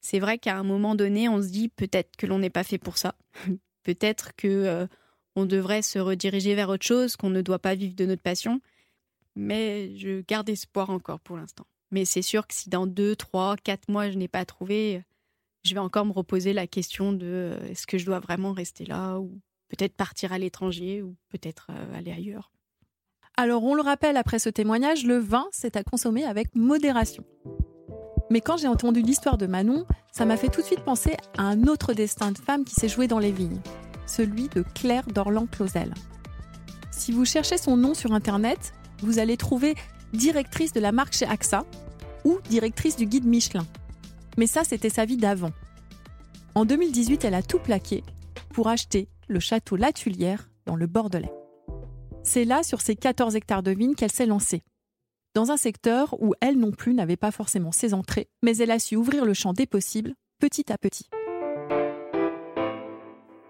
c'est 0.00 0.18
vrai 0.18 0.38
qu'à 0.38 0.56
un 0.56 0.62
moment 0.62 0.94
donné, 0.94 1.28
on 1.28 1.42
se 1.42 1.48
dit 1.48 1.68
peut-être 1.68 2.16
que 2.16 2.26
l'on 2.26 2.38
n'est 2.38 2.50
pas 2.50 2.64
fait 2.64 2.78
pour 2.78 2.98
ça. 2.98 3.14
peut-être 3.82 4.34
que 4.36 4.48
euh, 4.48 4.86
on 5.36 5.46
devrait 5.46 5.82
se 5.82 5.98
rediriger 5.98 6.54
vers 6.54 6.68
autre 6.68 6.86
chose, 6.86 7.16
qu'on 7.16 7.30
ne 7.30 7.42
doit 7.42 7.58
pas 7.58 7.74
vivre 7.74 7.94
de 7.94 8.06
notre 8.06 8.22
passion. 8.22 8.60
Mais 9.36 9.96
je 9.96 10.22
garde 10.22 10.48
espoir 10.48 10.90
encore 10.90 11.20
pour 11.20 11.36
l'instant. 11.36 11.66
Mais 11.90 12.04
c'est 12.04 12.22
sûr 12.22 12.46
que 12.46 12.54
si 12.54 12.68
dans 12.68 12.86
deux, 12.86 13.16
trois, 13.16 13.56
quatre 13.56 13.88
mois, 13.88 14.10
je 14.10 14.16
n'ai 14.16 14.28
pas 14.28 14.44
trouvé, 14.44 15.02
je 15.64 15.74
vais 15.74 15.80
encore 15.80 16.06
me 16.06 16.12
reposer 16.12 16.52
la 16.52 16.66
question 16.66 17.12
de 17.12 17.26
euh, 17.26 17.68
est-ce 17.68 17.86
que 17.86 17.98
je 17.98 18.06
dois 18.06 18.20
vraiment 18.20 18.52
rester 18.52 18.84
là 18.84 19.18
ou 19.18 19.40
peut-être 19.68 19.94
partir 19.94 20.32
à 20.32 20.38
l'étranger 20.38 21.00
ou 21.02 21.16
peut-être 21.30 21.68
euh, 21.70 21.98
aller 21.98 22.12
ailleurs. 22.12 22.50
Alors 23.36 23.64
on 23.64 23.74
le 23.74 23.82
rappelle 23.82 24.16
après 24.16 24.38
ce 24.38 24.50
témoignage, 24.50 25.04
le 25.04 25.18
vin, 25.18 25.46
c'est 25.52 25.76
à 25.76 25.84
consommer 25.84 26.24
avec 26.24 26.54
modération. 26.54 27.24
Mais 28.30 28.40
quand 28.40 28.56
j'ai 28.56 28.68
entendu 28.68 29.02
l'histoire 29.02 29.36
de 29.36 29.46
Manon, 29.46 29.84
ça 30.12 30.24
m'a 30.24 30.36
fait 30.36 30.48
tout 30.48 30.60
de 30.60 30.66
suite 30.66 30.84
penser 30.84 31.16
à 31.36 31.42
un 31.42 31.64
autre 31.64 31.92
destin 31.92 32.30
de 32.30 32.38
femme 32.38 32.64
qui 32.64 32.76
s'est 32.76 32.88
joué 32.88 33.08
dans 33.08 33.18
les 33.18 33.32
vignes, 33.32 33.60
celui 34.06 34.48
de 34.48 34.64
Claire 34.74 35.06
Dorland-Clausel. 35.08 35.92
Si 36.92 37.10
vous 37.10 37.24
cherchez 37.24 37.58
son 37.58 37.76
nom 37.76 37.92
sur 37.92 38.12
Internet, 38.12 38.72
vous 39.02 39.18
allez 39.18 39.36
trouver 39.36 39.74
directrice 40.12 40.72
de 40.72 40.80
la 40.80 40.92
marque 40.92 41.14
chez 41.14 41.26
AXA 41.26 41.64
ou 42.24 42.38
directrice 42.48 42.96
du 42.96 43.06
guide 43.06 43.26
Michelin. 43.26 43.66
Mais 44.36 44.46
ça, 44.46 44.62
c'était 44.62 44.90
sa 44.90 45.04
vie 45.04 45.16
d'avant. 45.16 45.50
En 46.54 46.64
2018, 46.64 47.24
elle 47.24 47.34
a 47.34 47.42
tout 47.42 47.58
plaqué 47.58 48.04
pour 48.52 48.68
acheter 48.68 49.08
le 49.28 49.40
château 49.40 49.76
La 49.76 49.92
Tulière 49.92 50.48
dans 50.66 50.76
le 50.76 50.86
Bordelais. 50.86 51.32
C'est 52.22 52.44
là, 52.44 52.62
sur 52.62 52.80
ses 52.80 52.94
14 52.94 53.34
hectares 53.34 53.62
de 53.62 53.70
vignes, 53.72 53.94
qu'elle 53.94 54.12
s'est 54.12 54.26
lancée 54.26 54.62
dans 55.34 55.50
un 55.50 55.56
secteur 55.56 56.20
où 56.20 56.34
elle 56.40 56.58
non 56.58 56.72
plus 56.72 56.94
n'avait 56.94 57.16
pas 57.16 57.30
forcément 57.30 57.72
ses 57.72 57.94
entrées, 57.94 58.28
mais 58.42 58.56
elle 58.56 58.70
a 58.70 58.78
su 58.78 58.96
ouvrir 58.96 59.24
le 59.24 59.34
champ 59.34 59.52
des 59.52 59.66
possibles 59.66 60.14
petit 60.38 60.72
à 60.72 60.78
petit. 60.78 61.08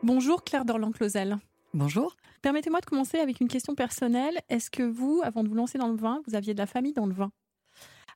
Bonjour 0.03 0.45
Claire 0.45 0.65
Dorland-Clausel. 0.65 1.39
Bonjour. 1.73 2.17
Permettez-moi 2.43 2.81
de 2.81 2.87
commencer 2.87 3.19
avec 3.19 3.41
une 3.41 3.49
question 3.49 3.75
personnelle. 3.75 4.41
Est-ce 4.49 4.71
que 4.71 4.83
vous, 4.83 5.21
avant 5.23 5.45
de 5.45 5.49
vous 5.49 5.55
lancer 5.55 5.79
dans 5.79 5.89
le 5.89 5.97
vin, 5.97 6.21
vous 6.27 6.35
aviez 6.35 6.53
de 6.53 6.59
la 6.59 6.67
famille 6.67 6.93
dans 6.93 7.07
le 7.07 7.15
vin? 7.15 7.31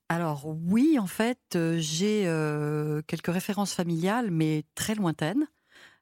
Alors 0.09 0.47
oui, 0.47 0.99
en 0.99 1.07
fait, 1.07 1.39
euh, 1.55 1.77
j'ai 1.79 2.25
euh, 2.27 3.01
quelques 3.07 3.33
références 3.33 3.73
familiales, 3.73 4.31
mais 4.31 4.65
très 4.75 4.95
lointaines. 4.95 5.47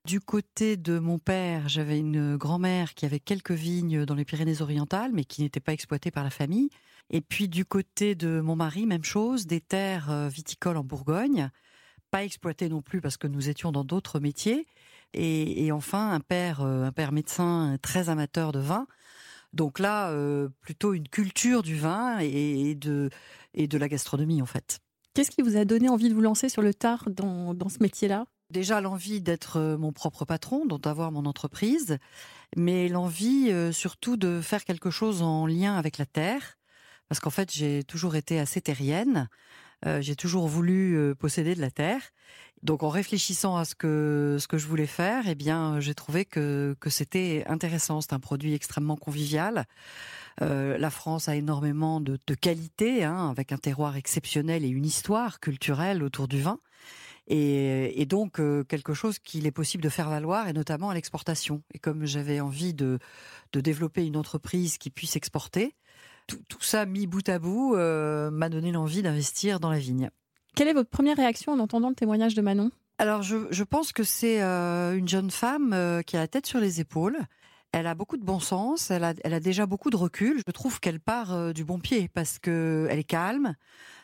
Du 0.04 0.18
côté 0.20 0.76
de 0.76 0.98
mon 0.98 1.18
père, 1.18 1.68
j'avais 1.68 1.98
une 1.98 2.36
grand-mère 2.36 2.94
qui 2.94 3.04
avait 3.04 3.20
quelques 3.20 3.52
vignes 3.52 4.04
dans 4.04 4.16
les 4.16 4.24
Pyrénées-Orientales, 4.24 5.12
mais 5.12 5.24
qui 5.24 5.42
n'étaient 5.42 5.60
pas 5.60 5.72
exploitées 5.72 6.10
par 6.10 6.24
la 6.24 6.30
famille. 6.30 6.70
Et 7.12 7.20
puis 7.20 7.48
du 7.48 7.64
côté 7.64 8.14
de 8.14 8.40
mon 8.40 8.56
mari, 8.56 8.86
même 8.86 9.04
chose, 9.04 9.46
des 9.46 9.60
terres 9.60 10.10
euh, 10.10 10.28
viticoles 10.28 10.78
en 10.78 10.84
Bourgogne. 10.84 11.50
pas 12.10 12.24
exploité 12.24 12.68
non 12.68 12.82
plus 12.82 13.00
parce 13.00 13.18
que 13.18 13.26
nous 13.26 13.48
étions 13.48 13.70
dans 13.70 13.84
d'autres 13.84 14.18
métiers. 14.18 14.66
Et, 15.14 15.70
enfin, 15.72 16.12
un 16.12 16.20
père, 16.20 16.62
un 16.62 16.90
père 16.90 17.12
médecin 17.12 17.76
très 17.82 18.08
amateur 18.08 18.50
de 18.50 18.60
vin. 18.60 18.86
Donc 19.52 19.78
là, 19.78 20.10
plutôt 20.62 20.94
une 20.94 21.06
culture 21.06 21.62
du 21.62 21.76
vin 21.76 22.18
et, 22.20 22.74
de, 22.74 23.10
et 23.52 23.68
de 23.68 23.76
la 23.76 23.88
gastronomie 23.88 24.40
en 24.40 24.46
fait. 24.46 24.80
Qu'est-ce 25.12 25.30
qui 25.30 25.42
vous 25.42 25.58
a 25.58 25.66
donné 25.66 25.90
envie 25.90 26.08
de 26.08 26.14
vous 26.14 26.22
lancer 26.22 26.48
sur 26.48 26.62
le 26.62 26.72
tard 26.72 27.10
dans, 27.10 27.52
dans 27.52 27.68
ce 27.68 27.82
métier-là? 27.82 28.24
Déjà 28.48 28.80
l'envie 28.80 29.20
d'être 29.20 29.76
mon 29.78 29.92
propre 29.92 30.24
patron, 30.24 30.64
d'avoir 30.64 31.12
mon 31.12 31.26
entreprise, 31.26 31.98
mais 32.56 32.88
l'envie 32.88 33.52
surtout 33.74 34.16
de 34.16 34.40
faire 34.40 34.64
quelque 34.64 34.88
chose 34.90 35.20
en 35.20 35.46
lien 35.46 35.76
avec 35.76 35.98
la 35.98 36.06
terre, 36.06 36.56
parce 37.12 37.20
qu'en 37.20 37.28
fait 37.28 37.52
j'ai 37.52 37.84
toujours 37.84 38.16
été 38.16 38.38
assez 38.38 38.62
terrienne. 38.62 39.28
Euh, 39.84 40.00
j'ai 40.00 40.16
toujours 40.16 40.48
voulu 40.48 40.96
euh, 40.96 41.14
posséder 41.14 41.54
de 41.54 41.60
la 41.60 41.70
terre. 41.70 42.00
Donc 42.62 42.82
en 42.82 42.88
réfléchissant 42.88 43.58
à 43.58 43.66
ce 43.66 43.74
que 43.74 44.38
je 44.50 44.66
voulais 44.66 44.86
faire, 44.86 45.24
eh 45.28 45.34
bien 45.34 45.78
j'ai 45.78 45.92
trouvé 45.92 46.24
que 46.24 46.74
c'était 46.86 47.44
intéressant. 47.46 48.00
C'est 48.00 48.14
un 48.14 48.18
produit 48.18 48.54
extrêmement 48.54 48.96
convivial. 48.96 49.66
Euh, 50.40 50.78
la 50.78 50.88
France 50.88 51.28
a 51.28 51.36
énormément 51.36 52.00
de, 52.00 52.18
de 52.26 52.34
qualité, 52.34 53.04
hein, 53.04 53.28
avec 53.28 53.52
un 53.52 53.58
terroir 53.58 53.98
exceptionnel 53.98 54.64
et 54.64 54.68
une 54.68 54.86
histoire 54.86 55.38
culturelle 55.38 56.02
autour 56.02 56.28
du 56.28 56.40
vin. 56.40 56.60
Et, 57.26 58.06
donc 58.06 58.40
quelque 58.68 58.94
chose 58.94 59.18
qu'il 59.18 59.46
est 59.46 59.52
possible 59.52 59.82
de 59.82 59.90
faire 59.90 60.08
valoir, 60.08 60.48
et 60.48 60.54
notamment 60.54 60.88
à 60.88 60.94
l'exportation. 60.94 61.62
Et 61.74 61.78
comme 61.78 62.06
j'avais 62.06 62.40
envie 62.40 62.72
de 62.72 62.98
développer 63.52 64.06
une 64.06 64.16
entreprise 64.16 64.78
qui 64.78 64.88
puisse 64.88 65.14
exporter, 65.14 65.74
tout, 66.48 66.60
ça 66.60 66.86
mis 66.86 67.06
bout 67.06 67.28
à 67.28 67.38
bout 67.38 67.74
euh, 67.74 68.30
m'a 68.30 68.48
donné 68.48 68.72
l'envie 68.72 69.02
d'investir 69.02 69.60
dans 69.60 69.70
la 69.70 69.78
vigne. 69.78 70.10
Quelle 70.54 70.68
est 70.68 70.72
votre 70.72 70.90
première 70.90 71.16
réaction 71.16 71.52
en 71.52 71.58
entendant 71.58 71.88
le 71.88 71.94
témoignage 71.94 72.34
de 72.34 72.42
Manon? 72.42 72.70
Alors, 72.98 73.22
je, 73.22 73.62
pense 73.64 73.92
que 73.92 74.04
c'est 74.04 74.42
euh, 74.42 74.96
une 74.96 75.08
jeune 75.08 75.30
femme 75.30 75.72
euh, 75.72 76.02
qui 76.02 76.16
a 76.16 76.20
la 76.20 76.28
tête 76.28 76.46
sur 76.46 76.60
les 76.60 76.80
épaules. 76.80 77.18
Elle 77.72 77.86
a 77.86 77.94
beaucoup 77.94 78.18
de 78.18 78.24
bon 78.24 78.38
sens, 78.38 78.90
elle 78.90 79.02
a, 79.02 79.14
elle 79.24 79.32
a 79.32 79.40
déjà 79.40 79.64
beaucoup 79.64 79.88
de 79.88 79.96
recul. 79.96 80.42
Je 80.46 80.52
trouve 80.52 80.78
qu'elle 80.78 81.00
part 81.00 81.54
du 81.54 81.64
bon 81.64 81.78
pied 81.78 82.08
parce 82.12 82.38
que 82.38 82.86
elle 82.90 82.98
est 82.98 83.04
calme, 83.04 83.54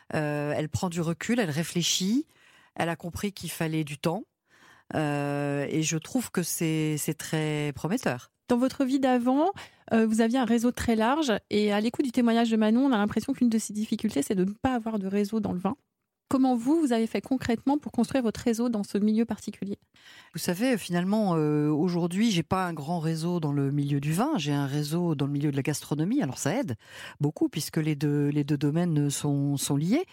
elle 0.09 0.69
prend 0.69 0.89
du 0.89 1.01
recul, 1.01 1.39
elle 1.39 1.51
réfléchit, 1.51 2.25
elle 2.73 2.89
a 2.89 2.95
compris 2.95 3.31
qu'il 3.31 3.51
fallait 3.51 3.83
du 3.83 3.99
temps. 3.99 4.23
et 4.95 5.81
je 5.83 5.97
trouve 5.97 6.31
que 6.31 6.41
c'est 6.41 7.15
très 7.15 7.71
prometteur. 7.75 8.31
Dans 8.49 8.57
votre 8.57 8.83
vie 8.83 8.99
d'avant, 8.99 9.51
euh, 9.93 10.07
vous 10.07 10.21
aviez 10.21 10.39
un 10.39 10.45
réseau 10.45 10.71
très 10.71 10.95
large 10.95 11.31
et 11.51 11.71
à 11.71 11.79
l'écoute 11.79 12.03
du 12.03 12.11
témoignage 12.11 12.49
de 12.49 12.57
Manon, 12.57 12.83
on 12.83 12.91
a 12.91 12.97
l'impression 12.97 13.31
qu'une 13.31 13.47
de 13.47 13.59
ses 13.59 13.73
difficultés, 13.73 14.23
c'est 14.23 14.33
de 14.33 14.43
ne 14.43 14.51
pas 14.51 14.73
avoir 14.73 14.97
de 14.97 15.05
réseau 15.05 15.39
dans 15.39 15.53
le 15.53 15.59
vin. 15.59 15.75
Comment 16.29 16.55
vous, 16.55 16.79
vous 16.79 16.93
avez 16.93 17.07
fait 17.07 17.21
concrètement 17.21 17.79
pour 17.79 17.91
construire 17.91 18.23
votre 18.23 18.39
réseau 18.39 18.69
dans 18.69 18.83
ce 18.83 18.99
milieu 18.99 19.25
particulier? 19.25 19.79
Vous 20.33 20.39
savez, 20.39 20.77
finalement, 20.77 21.35
euh, 21.35 21.69
aujourd'hui, 21.69 22.29
j'ai 22.29 22.43
pas 22.43 22.67
un 22.67 22.73
grand 22.73 22.99
réseau 22.99 23.39
dans 23.39 23.51
le 23.51 23.71
milieu 23.71 23.99
du 23.99 24.13
vin. 24.13 24.33
J'ai 24.37 24.53
un 24.53 24.67
réseau 24.67 25.15
dans 25.15 25.25
le 25.25 25.31
milieu 25.31 25.49
de 25.49 25.55
la 25.55 25.63
gastronomie. 25.63 26.21
Alors 26.21 26.37
ça 26.37 26.55
aide 26.55 26.75
beaucoup 27.19 27.49
puisque 27.49 27.77
les 27.77 27.95
deux 27.95 28.27
les 28.27 28.43
deux 28.43 28.57
domaines 28.57 29.09
sont 29.09 29.57
sont 29.57 29.75
liés. 29.75 30.05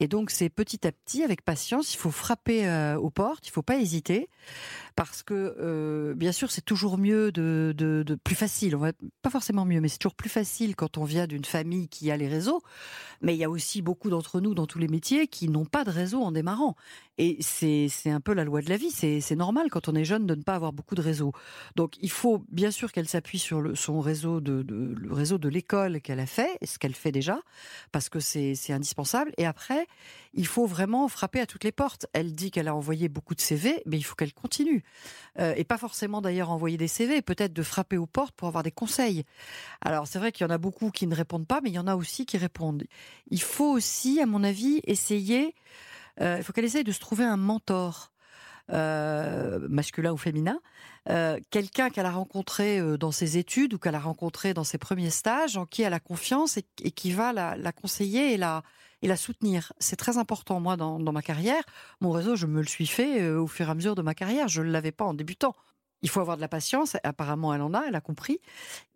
Et 0.00 0.08
donc 0.08 0.30
c'est 0.30 0.48
petit 0.48 0.84
à 0.88 0.92
petit, 0.92 1.22
avec 1.22 1.42
patience, 1.42 1.94
il 1.94 1.98
faut 1.98 2.10
frapper 2.10 2.66
euh, 2.66 2.96
aux 2.98 3.10
portes. 3.10 3.46
Il 3.46 3.50
faut 3.50 3.62
pas 3.62 3.76
hésiter 3.76 4.28
parce 4.96 5.22
que 5.22 5.54
euh, 5.60 6.14
bien 6.14 6.32
sûr 6.32 6.50
c'est 6.50 6.64
toujours 6.64 6.98
mieux 6.98 7.30
de, 7.30 7.72
de, 7.76 8.02
de, 8.04 8.14
plus 8.16 8.34
facile. 8.34 8.74
On 8.74 8.80
va 8.80 8.92
pas 9.22 9.30
forcément 9.30 9.64
mieux, 9.64 9.80
mais 9.80 9.88
c'est 9.88 9.98
toujours 9.98 10.16
plus 10.16 10.30
facile 10.30 10.74
quand 10.74 10.98
on 10.98 11.04
vient 11.04 11.28
d'une 11.28 11.44
famille 11.44 11.88
qui 11.88 12.10
a 12.10 12.16
les 12.16 12.28
réseaux. 12.28 12.60
Mais 13.22 13.34
il 13.34 13.38
y 13.38 13.44
a 13.44 13.50
aussi 13.50 13.82
beaucoup 13.82 14.10
d'entre 14.10 14.40
nous 14.40 14.54
dans 14.54 14.66
tous 14.66 14.80
les 14.80 14.88
métiers 14.88 15.28
qui 15.28 15.48
n'ont 15.48 15.59
pas 15.64 15.84
de 15.84 15.90
réseau 15.90 16.22
en 16.22 16.32
démarrant. 16.32 16.76
Et 17.18 17.38
c'est 17.40 17.90
un 18.06 18.20
peu 18.20 18.32
la 18.32 18.44
loi 18.44 18.62
de 18.62 18.68
la 18.68 18.76
vie. 18.76 18.90
C'est 18.90 19.36
normal 19.36 19.68
quand 19.70 19.88
on 19.88 19.94
est 19.94 20.04
jeune 20.04 20.26
de 20.26 20.34
ne 20.34 20.42
pas 20.42 20.54
avoir 20.54 20.72
beaucoup 20.72 20.94
de 20.94 21.02
réseau. 21.02 21.32
Donc 21.76 21.96
il 22.00 22.10
faut 22.10 22.42
bien 22.50 22.70
sûr 22.70 22.92
qu'elle 22.92 23.08
s'appuie 23.08 23.38
sur 23.38 23.60
le, 23.60 23.74
son 23.74 24.00
réseau 24.00 24.40
de, 24.40 24.62
de 24.62 24.94
le 24.96 25.12
réseau 25.12 25.38
de 25.38 25.48
l'école 25.48 26.00
qu'elle 26.00 26.20
a 26.20 26.26
fait, 26.26 26.58
ce 26.64 26.78
qu'elle 26.78 26.94
fait 26.94 27.12
déjà, 27.12 27.40
parce 27.92 28.08
que 28.08 28.20
c'est 28.20 28.72
indispensable. 28.72 29.32
Et 29.36 29.46
après, 29.46 29.86
il 30.32 30.46
faut 30.46 30.66
vraiment 30.66 31.08
frapper 31.08 31.40
à 31.40 31.46
toutes 31.46 31.64
les 31.64 31.72
portes. 31.72 32.06
Elle 32.12 32.34
dit 32.34 32.50
qu'elle 32.50 32.68
a 32.68 32.74
envoyé 32.74 33.08
beaucoup 33.08 33.34
de 33.34 33.40
CV, 33.40 33.82
mais 33.86 33.96
il 33.96 34.02
faut 34.02 34.14
qu'elle 34.14 34.32
continue. 34.32 34.84
Euh, 35.38 35.54
et 35.56 35.64
pas 35.64 35.78
forcément 35.78 36.20
d'ailleurs 36.20 36.50
envoyer 36.50 36.76
des 36.76 36.88
CV, 36.88 37.22
peut-être 37.22 37.52
de 37.52 37.62
frapper 37.62 37.96
aux 37.96 38.06
portes 38.06 38.34
pour 38.34 38.48
avoir 38.48 38.62
des 38.62 38.70
conseils. 38.70 39.24
Alors 39.80 40.06
c'est 40.06 40.18
vrai 40.18 40.32
qu'il 40.32 40.46
y 40.46 40.50
en 40.50 40.52
a 40.52 40.58
beaucoup 40.58 40.90
qui 40.90 41.06
ne 41.06 41.14
répondent 41.14 41.46
pas, 41.46 41.60
mais 41.62 41.70
il 41.70 41.74
y 41.74 41.78
en 41.78 41.86
a 41.86 41.96
aussi 41.96 42.26
qui 42.26 42.38
répondent. 42.38 42.84
Il 43.30 43.42
faut 43.42 43.70
aussi, 43.70 44.20
à 44.20 44.26
mon 44.26 44.44
avis, 44.44 44.80
essayer, 44.84 45.49
euh, 46.20 46.36
il 46.38 46.44
faut 46.44 46.52
qu'elle 46.52 46.64
essaye 46.64 46.84
de 46.84 46.92
se 46.92 47.00
trouver 47.00 47.24
un 47.24 47.36
mentor. 47.36 48.12
Euh, 48.72 49.66
masculin 49.68 50.12
ou 50.12 50.16
féminin, 50.16 50.60
quelqu'un 51.50 51.90
qu'elle 51.90 52.06
a 52.06 52.12
rencontré 52.12 52.80
dans 52.98 53.10
ses 53.10 53.36
études 53.36 53.74
ou 53.74 53.78
qu'elle 53.78 53.96
a 53.96 54.00
rencontré 54.00 54.54
dans 54.54 54.62
ses 54.62 54.78
premiers 54.78 55.10
stages, 55.10 55.56
en 55.56 55.66
qui 55.66 55.82
elle 55.82 55.94
a 55.94 55.98
confiance 55.98 56.56
et, 56.56 56.90
qui 56.92 57.10
va 57.10 57.32
la, 57.32 57.56
la, 57.56 57.72
conseiller 57.72 58.32
et 58.32 58.36
la, 58.36 58.62
soutenir. 59.16 59.72
C'est 59.80 59.96
très 59.96 60.18
important, 60.18 60.60
moi, 60.60 60.76
dans, 60.76 61.00
ma 61.00 61.22
carrière. 61.22 61.64
Mon 62.00 62.12
réseau, 62.12 62.36
je 62.36 62.46
me 62.46 62.60
le 62.60 62.66
suis 62.68 62.86
fait 62.86 63.22
euh, 63.22 63.40
au 63.40 63.48
fur 63.48 63.66
et 63.66 63.70
à 63.72 63.74
mesure 63.74 63.96
de 63.96 64.02
ma 64.02 64.14
carrière. 64.14 64.46
Je 64.46 64.62
ne 64.62 64.70
l'avais 64.70 64.92
pas 64.92 65.04
en 65.04 65.14
débutant. 65.14 65.56
Il 66.02 66.08
faut 66.08 66.20
avoir 66.20 66.36
de 66.36 66.40
la 66.40 66.48
patience. 66.48 66.96
Apparemment, 67.04 67.52
elle 67.54 67.62
en 67.62 67.74
a, 67.74 67.84
elle 67.86 67.94
a 67.94 68.00
compris. 68.00 68.40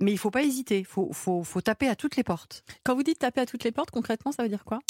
Mais 0.01 0.13
il 0.13 0.19
faut 0.19 0.31
pas 0.31 0.43
hésiter. 0.43 0.79
Il 0.79 0.85
faut, 0.85 1.13
faut, 1.13 1.61
taper 1.61 1.89
à 1.89 1.97
toutes 1.97 2.17
les 2.17 2.25
portes. 2.25 2.65
Quand 2.83 2.95
vous 2.95 3.03
dites 3.03 3.19
taper 3.19 3.41
à 3.41 3.47
toutes 3.47 3.65
les 3.65 3.73
portes, 3.73 3.91
concrètement, 3.91 4.33
ça 4.33 4.43
veut 4.43 4.49
dire 4.49 4.65
quoi? 4.65 4.81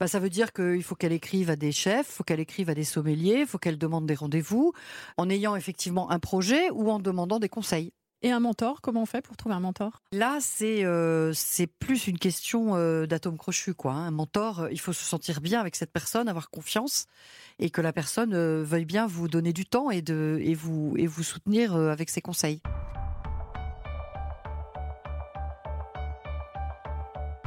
Bah, 0.00 0.06
Ça 0.06 0.18
veut 0.18 0.30
dire 0.30 0.52
qu'il 0.52 0.82
faut 0.82 0.94
qu'elle 0.94 1.12
écrive 1.12 1.50
à 1.50 1.56
des 1.56 1.72
chefs, 1.72 2.08
il 2.08 2.12
faut 2.12 2.24
qu'elle 2.24 2.40
écrive 2.40 2.70
à 2.70 2.74
des 2.74 2.84
sommeliers, 2.84 3.40
il 3.40 3.46
faut 3.46 3.58
qu'elle 3.58 3.78
demande 3.78 4.06
des 4.06 4.14
rendez-vous, 4.14 4.72
en 5.16 5.28
ayant 5.30 5.56
effectivement 5.56 6.10
un 6.10 6.18
projet 6.18 6.70
ou 6.70 6.90
en 6.90 6.98
demandant 6.98 7.38
des 7.38 7.48
conseils. 7.48 7.92
Et 8.24 8.30
un 8.30 8.40
mentor, 8.40 8.80
comment 8.80 9.02
on 9.02 9.06
fait 9.06 9.20
pour 9.20 9.36
trouver 9.36 9.54
un 9.54 9.60
mentor? 9.60 10.00
Là, 10.10 10.38
c'est 10.40 10.82
euh, 10.82 11.34
c'est 11.34 11.66
plus 11.66 12.06
une 12.06 12.18
question 12.18 12.74
euh, 12.74 13.04
d'atome 13.04 13.36
crochu, 13.36 13.74
quoi. 13.74 13.92
Hein. 13.92 14.06
Un 14.06 14.12
mentor, 14.12 14.60
euh, 14.60 14.68
il 14.72 14.80
faut 14.80 14.94
se 14.94 15.04
sentir 15.04 15.42
bien 15.42 15.60
avec 15.60 15.76
cette 15.76 15.92
personne, 15.92 16.26
avoir 16.26 16.48
confiance, 16.48 17.04
et 17.58 17.68
que 17.68 17.82
la 17.82 17.92
personne 17.92 18.34
veuille 18.62 18.86
bien 18.86 19.06
vous 19.06 19.28
donner 19.28 19.52
du 19.52 19.66
temps 19.66 19.90
et 19.90 20.00
de 20.00 20.38
et 20.40 20.54
vous 20.54 20.94
et 20.96 21.06
vous 21.06 21.22
soutenir 21.22 21.74
avec 21.76 22.08
ses 22.08 22.22
conseils. 22.22 22.62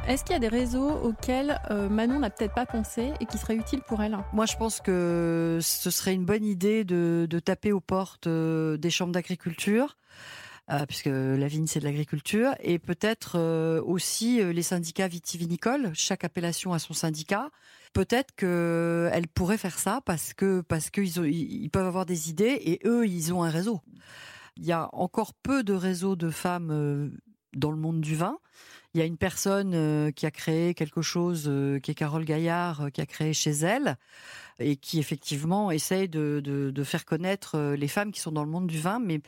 Est-ce 0.06 0.22
qu'il 0.22 0.34
y 0.34 0.36
a 0.36 0.38
des 0.38 0.46
réseaux 0.46 0.90
auxquels 0.90 1.60
Manon 1.90 2.20
n'a 2.20 2.30
peut-être 2.30 2.54
pas 2.54 2.66
pensé 2.66 3.12
et 3.18 3.26
qui 3.26 3.36
seraient 3.36 3.56
utiles 3.56 3.82
pour 3.82 4.00
elle? 4.00 4.16
Moi, 4.32 4.46
je 4.46 4.56
pense 4.56 4.80
que 4.80 5.58
ce 5.60 5.90
serait 5.90 6.14
une 6.14 6.24
bonne 6.24 6.44
idée 6.44 6.84
de, 6.84 7.26
de 7.28 7.38
taper 7.40 7.72
aux 7.72 7.80
portes 7.80 8.28
des 8.28 8.90
chambres 8.90 9.12
d'agriculture 9.12 9.96
euh, 9.96 10.47
puisque 10.86 11.06
la 11.06 11.48
vigne 11.48 11.66
c'est 11.66 11.80
de 11.80 11.84
l'agriculture, 11.84 12.54
et 12.60 12.78
peut-être 12.78 13.36
euh, 13.36 13.82
aussi 13.82 14.40
euh, 14.40 14.52
les 14.52 14.62
syndicats 14.62 15.08
vitivinicoles. 15.08 15.90
Chaque 15.94 16.24
appellation 16.24 16.72
a 16.72 16.78
son 16.78 16.92
syndicat. 16.92 17.50
Peut-être 17.94 18.34
qu'elle 18.36 19.28
pourrait 19.28 19.56
faire 19.56 19.78
ça 19.78 20.02
parce 20.04 20.34
que 20.34 20.60
parce 20.60 20.90
qu'ils 20.90 21.16
ils 21.26 21.70
peuvent 21.70 21.86
avoir 21.86 22.04
des 22.04 22.28
idées 22.28 22.60
et 22.62 22.80
eux 22.84 23.06
ils 23.06 23.32
ont 23.32 23.42
un 23.42 23.50
réseau. 23.50 23.80
Il 24.56 24.66
y 24.66 24.72
a 24.72 24.90
encore 24.92 25.32
peu 25.32 25.62
de 25.62 25.72
réseaux 25.72 26.16
de 26.16 26.28
femmes 26.28 27.16
dans 27.54 27.70
le 27.70 27.76
monde 27.78 28.02
du 28.02 28.14
vin. 28.14 28.38
Il 28.92 28.98
y 28.98 29.02
a 29.02 29.06
une 29.06 29.16
personne 29.16 30.12
qui 30.12 30.26
a 30.26 30.30
créé 30.30 30.74
quelque 30.74 31.00
chose, 31.00 31.50
qui 31.82 31.90
est 31.90 31.94
Carole 31.94 32.24
Gaillard, 32.24 32.90
qui 32.92 33.00
a 33.00 33.06
créé 33.06 33.32
chez 33.32 33.52
elle, 33.52 33.96
et 34.58 34.76
qui 34.76 34.98
effectivement 34.98 35.70
essaye 35.70 36.08
de, 36.08 36.40
de, 36.44 36.70
de, 36.70 36.84
faire 36.84 37.04
connaître 37.04 37.58
les 37.74 37.88
femmes 37.88 38.12
qui 38.12 38.20
sont 38.20 38.32
dans 38.32 38.44
le 38.44 38.50
monde 38.50 38.66
du 38.66 38.78
vin, 38.78 38.98
mais 38.98 39.20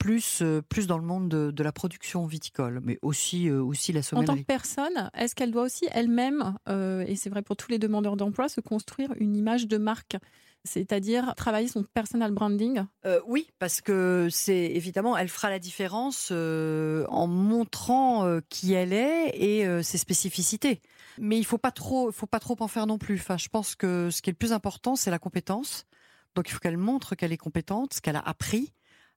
plus, 0.00 0.40
euh, 0.40 0.62
plus 0.62 0.86
dans 0.86 0.98
le 0.98 1.04
monde 1.04 1.28
de, 1.28 1.62
la 1.62 1.72
production 1.72 2.26
viticole, 2.26 2.80
mais 2.82 2.98
aussi, 3.02 3.48
euh, 3.48 3.62
aussi 3.62 3.92
la 3.92 4.02
sommellerie. 4.02 4.32
En 4.32 4.34
tant 4.34 4.40
que 4.40 4.46
personne, 4.46 5.10
est-ce 5.14 5.34
qu'elle 5.34 5.52
doit 5.52 5.62
aussi 5.62 5.86
elle-même, 5.92 6.56
euh, 6.68 7.04
et 7.06 7.16
c'est 7.16 7.28
vrai 7.28 7.42
pour 7.42 7.54
tous 7.54 7.70
les 7.70 7.78
demandeurs 7.78 8.16
d'emploi, 8.16 8.48
se 8.48 8.62
construire 8.62 9.12
une 9.20 9.36
image 9.36 9.68
de 9.68 9.78
marque 9.78 10.16
c'est-à-dire 10.64 11.34
travailler 11.36 11.68
son 11.68 11.84
personal 11.84 12.32
branding? 12.32 12.84
Oui, 13.26 13.48
parce 13.58 13.80
que 13.80 14.28
c'est 14.30 14.66
évidemment, 14.66 15.16
elle 15.16 15.30
fera 15.30 15.48
la 15.48 15.58
différence 15.58 16.30
en 16.30 17.26
montrant 17.26 18.40
qui 18.50 18.74
elle 18.74 18.92
est 18.92 19.30
et 19.36 19.82
ses 19.82 19.96
spécificités. 19.96 20.82
Mais 21.18 21.38
il 21.38 21.44
faut 21.44 21.56
pas 21.56 21.70
trop, 21.70 22.12
faut 22.12 22.26
pas 22.26 22.40
trop 22.40 22.56
en 22.60 22.68
faire 22.68 22.86
non 22.86 22.98
plus. 22.98 23.14
Enfin, 23.14 23.38
je 23.38 23.48
pense 23.48 23.74
que 23.74 24.10
ce 24.10 24.20
qui 24.20 24.28
est 24.28 24.34
le 24.34 24.36
plus 24.36 24.52
important, 24.52 24.96
c'est 24.96 25.10
la 25.10 25.18
compétence. 25.18 25.86
Donc, 26.34 26.50
il 26.50 26.52
faut 26.52 26.60
qu'elle 26.60 26.76
montre 26.76 27.14
qu'elle 27.14 27.32
est 27.32 27.38
compétente, 27.38 27.94
ce 27.94 28.02
qu'elle 28.02 28.16
a 28.16 28.20
appris, 28.20 28.74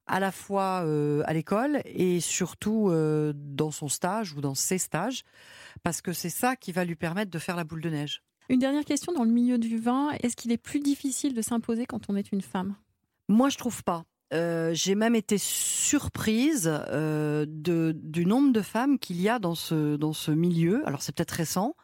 à 0.08 0.20
la 0.20 0.32
fois 0.32 0.84
euh, 0.86 1.24
à 1.26 1.34
l'école 1.34 1.82
et 1.86 2.20
surtout 2.20 2.90
euh, 2.90 3.34
dans 3.36 3.72
son 3.72 3.88
stage 3.88 4.34
ou 4.34 4.42
dans 4.42 4.56
ses 4.56 4.78
stages, 4.78 5.24
parce 5.84 6.02
que 6.02 6.14
c'est 6.14 6.30
ça 6.30 6.56
qui 6.56 6.72
va 6.72 6.86
lui 6.86 6.96
permettre 6.96 7.32
de 7.32 7.40
faire 7.40 7.56
la 7.56 7.64
boule 7.64 7.82
de 7.82 7.90
neige. 7.90 8.24
Une 8.50 8.60
dernière 8.60 8.86
question 8.86 9.14
dans 9.14 9.24
le 9.24 9.32
milieu 9.32 9.58
du 9.58 9.78
vin, 9.78 10.12
est-ce 10.22 10.36
qu'il 10.36 10.52
est 10.52 10.58
plus 10.58 10.80
difficile 10.80 11.34
de 11.34 11.42
s'imposer 11.42 11.86
quand 11.86 12.10
on 12.10 12.16
est 12.16 12.32
une 12.32 12.42
femme? 12.42 12.76
Moi, 13.30 13.50
je 13.50 13.58
trouve 13.58 13.84
pas. 13.84 14.04
Euh, 14.34 14.74
j'ai 14.74 14.96
même 14.96 15.16
été 15.16 15.38
surprise 15.38 16.64
de, 16.66 17.96
du 17.96 18.26
nombre 18.26 18.52
de 18.52 18.62
femmes 18.62 19.00
qu'il 19.00 19.22
y 19.22 19.30
a 19.30 19.40
dans 19.40 19.56
ce, 19.56 19.96
dans 19.96 20.14
ce 20.14 20.32
milieu. 20.32 20.86
Alors 20.88 21.02
c'est 21.02 21.16
peut-être 21.16 21.32
récent, 21.32 21.76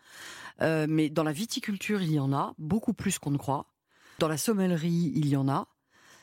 mais 0.61 1.09
dans 1.09 1.23
la 1.23 1.31
viticulture, 1.31 2.01
il 2.01 2.11
y 2.11 2.19
en 2.19 2.33
a 2.33 2.53
beaucoup 2.57 2.93
plus 2.93 3.19
qu'on 3.19 3.31
ne 3.31 3.37
croit. 3.37 3.67
Dans 4.19 4.27
la 4.27 4.37
sommellerie, 4.37 5.13
il 5.15 5.27
y 5.27 5.37
en 5.37 5.47
a. 5.47 5.67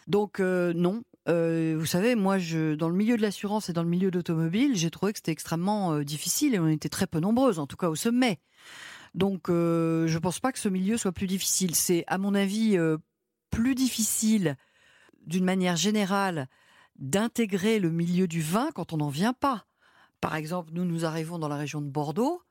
Donc 0.07 0.41
euh, 0.41 0.73
non. 0.75 1.03
Euh, 1.29 1.75
vous 1.79 1.87
savez, 1.87 2.15
moi, 2.15 2.39
dans 2.77 2.89
le 2.89 2.95
milieu 2.95 3.17
de 3.17 3.23
l'assurance 3.23 3.69
et 3.69 3.73
dans 3.73 3.83
le 3.83 3.89
milieu 3.89 4.11
de 4.11 4.17
l'automobile, 4.17 4.77
j'ai 4.77 4.91
trouvé 4.91 5.13
que 5.13 5.19
c'était 5.19 5.33
extrêmement 5.33 5.95
euh, 5.95 6.05
difficile 6.05 6.55
et 6.55 6.59
on 6.59 6.69
était 6.69 6.89
très 6.89 7.07
peu 7.07 7.21
nombreuses, 7.21 7.59
en 7.59 7.67
tout 7.67 7.77
cas 7.77 7.89
au 7.89 7.97
sommet. 7.97 8.39
Donc, 9.15 9.47
je 9.49 10.13
ne 10.13 10.19
pense 10.19 10.41
pas 10.41 10.53
que 10.53 10.59
ce 10.59 10.69
milieu 10.69 10.99
soit 10.99 11.13
plus 11.13 11.27
difficile. 11.27 11.75
C'est, 11.75 12.05
à 12.07 12.19
mon 12.19 12.35
avis, 12.35 12.77
plus 13.51 13.75
difficile, 13.75 14.57
d'une 15.27 15.45
manière 15.45 15.77
générale, 15.77 16.49
d'intégrer 16.99 17.79
le 17.79 17.91
milieu 17.91 18.29
du 18.29 18.43
vin 18.43 18.69
quand 18.75 18.93
on 18.93 18.99
n'en 18.99 19.09
vient 19.09 19.33
pas. 19.33 19.65
Par 20.21 20.35
exemple, 20.35 20.71
nous, 20.75 20.85
nous 20.85 21.07
arrivons 21.07 21.39
dans 21.39 21.49
la 21.49 21.57
région 21.57 21.81
de 21.81 21.89
Bordeaux 21.89 22.43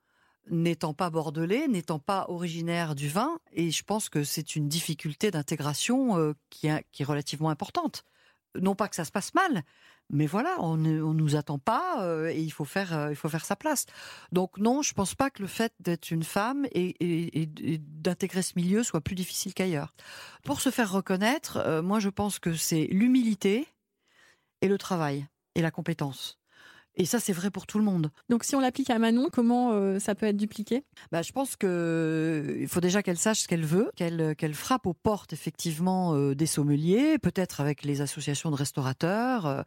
n'étant 0.50 0.94
pas 0.94 1.10
bordelais, 1.10 1.67
n'étant 1.67 2.00
pas 2.00 2.25
originaire 2.29 2.96
du 2.96 3.10
vin, 3.10 3.39
et 3.51 3.72
je 3.72 3.84
pense 3.84 4.10
que 4.10 4.24
c'est 4.24 4.55
une 4.55 4.67
difficulté 4.67 5.32
d'intégration 5.32 6.17
euh, 6.17 6.34
qui, 6.50 6.67
est, 6.67 7.03
relativement 7.03 7.50
importante. 7.50 8.03
Non 8.62 8.76
pas 8.76 8.88
que 8.88 8.96
ça 8.96 9.06
se 9.06 9.12
passe 9.12 9.34
mal, 9.34 9.64
mais 10.10 10.28
voilà, 10.28 10.56
on 10.60 10.78
ne 10.78 11.00
nous 11.00 11.36
attend 11.36 11.60
pas 11.60 12.04
euh, 12.04 12.30
et 12.30 12.42
il 12.42 12.52
faut 12.52 12.66
faire 12.66 12.98
euh, 12.98 13.10
il 13.10 13.16
faut 13.16 13.30
faire 13.30 13.46
sa 13.46 13.56
place. 13.56 13.86
Donc 14.32 14.58
non, 14.58 14.82
je 14.82 14.94
pense 14.94 15.16
pas 15.16 15.30
que 15.30 15.42
le 15.42 15.48
fait 15.48 15.74
d'être 15.80 16.12
une 16.12 16.24
femme 16.24 16.68
et, 16.72 16.96
d'intégrer 17.80 18.42
ce 18.42 18.54
milieu 18.56 18.84
soit 18.84 19.02
plus 19.02 19.16
difficile 19.16 19.54
qu'ailleurs. 19.54 19.94
Pour 20.44 20.62
se 20.62 20.70
faire 20.70 20.92
reconnaître, 20.92 21.82
moi 21.82 22.00
je 22.00 22.10
pense 22.10 22.40
que 22.40 22.54
c'est 22.54 22.88
l'humilité 22.92 23.68
et 24.62 24.68
le 24.68 24.78
travail 24.78 25.28
et 25.56 25.62
la 25.62 25.72
compétence. 25.72 26.40
Et 26.98 27.06
ça, 27.06 27.20
c'est 27.20 27.34
vrai 27.34 27.52
pour 27.52 27.68
tout 27.68 27.78
le 27.78 27.84
monde. 27.84 28.10
Donc, 28.30 28.44
si 28.46 28.56
on 28.56 28.62
l'applique 28.62 28.90
à 28.90 29.00
Manon, 29.00 29.28
comment 29.32 29.74
euh, 29.74 30.00
ça 30.00 30.16
peut 30.16 30.25
être 30.25 30.38
dupliqué? 30.38 30.86
Bah, 31.12 31.22
Je 31.22 31.32
pense 31.34 31.58
qu'il 31.58 31.68
euh, 31.70 32.68
faut 32.68 32.80
déjà 32.80 33.04
qu'elle 33.04 33.18
sache 33.18 33.42
ce 33.42 33.48
qu'elle 33.48 33.66
veut, 33.66 33.92
qu'elle 33.96 34.22
euh, 34.22 34.34
qu'elle 34.34 34.54
frappe 34.54 34.86
aux 34.86 34.94
portes, 34.94 35.34
effectivement, 35.34 36.16
des 36.34 36.46
sommeliers, 36.46 37.18
peut-être 37.18 37.60
avec 37.60 37.84
les 37.84 38.02
associations 38.02 38.50
de 38.50 38.56
restaurateurs, 38.56 39.66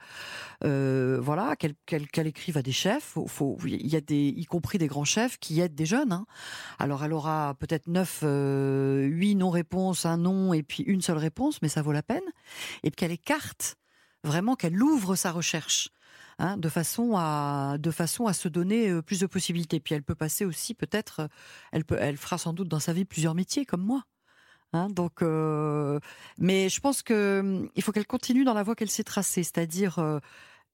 voilà, 0.63 1.57
qu'elle 1.57 2.27
écrive 2.27 2.57
à 2.57 2.63
des 2.63 2.73
chefs. 2.73 3.17
Faut, 3.27 3.59
il 3.65 3.87
y 3.87 3.97
a 3.97 4.01
des, 4.01 4.29
y 4.29 4.45
compris 4.45 4.79
des 4.79 4.87
grands 4.87 5.05
chefs 5.05 5.39
qui 5.39 5.61
aident 5.61 5.75
des 5.75 5.87
jeunes. 5.87 6.13
Hein. 6.13 6.27
Alors, 6.79 7.05
elle 7.05 7.13
aura 7.13 7.55
peut-être 7.59 7.89
neuf, 7.89 8.23
huit 8.23 9.35
non-réponses, 9.35 10.07
un 10.07 10.19
non 10.19 10.53
et 10.55 10.63
puis 10.63 10.83
une 10.85 11.03
seule 11.03 11.19
réponse, 11.19 11.61
mais 11.63 11.69
ça 11.69 11.83
vaut 11.83 11.93
la 11.93 12.03
peine. 12.03 12.23
Et 12.83 12.91
qu'elle 12.91 13.13
écarte, 13.13 13.77
vraiment, 14.25 14.55
qu'elle 14.55 14.81
ouvre 14.83 15.15
sa 15.15 15.31
recherche. 15.31 15.91
Hein, 16.41 16.57
de 16.57 16.69
façon 16.69 17.17
à 17.17 17.79
de 17.81 17.91
façon 17.91 18.27
à 18.27 18.33
se 18.33 18.47
donner 18.47 18.91
euh, 18.91 19.03
plus 19.03 19.19
de 19.19 19.27
possibilités. 19.27 19.81
Puis 19.81 19.97
elle 19.97 20.05
peut 20.05 20.15
passer 20.15 20.45
aussi 20.45 20.73
peut-être, 20.73 21.21
euh, 21.21 21.29
elle 21.73 21.85
peut, 21.85 21.97
elle 21.99 22.17
fera 22.17 22.39
sans 22.39 22.53
doute 22.53 22.69
dans 22.69 22.79
sa 22.79 22.93
vie 22.93 23.05
plusieurs 23.05 23.35
métiers 23.35 23.67
comme 23.67 23.83
moi. 23.83 24.05
Hein, 24.73 24.89
donc, 24.89 25.23
euh, 25.23 25.99
mais 26.39 26.69
je 26.69 26.81
pense 26.81 27.03
que 27.03 27.41
hum, 27.41 27.69
il 27.75 27.83
faut 27.83 27.91
qu'elle 27.91 28.07
continue 28.07 28.45
dans 28.45 28.55
la 28.55 28.63
voie 28.63 28.77
qu'elle 28.77 28.91
s'est 28.91 29.03
tracée, 29.03 29.43
c'est-à-dire 29.43 30.21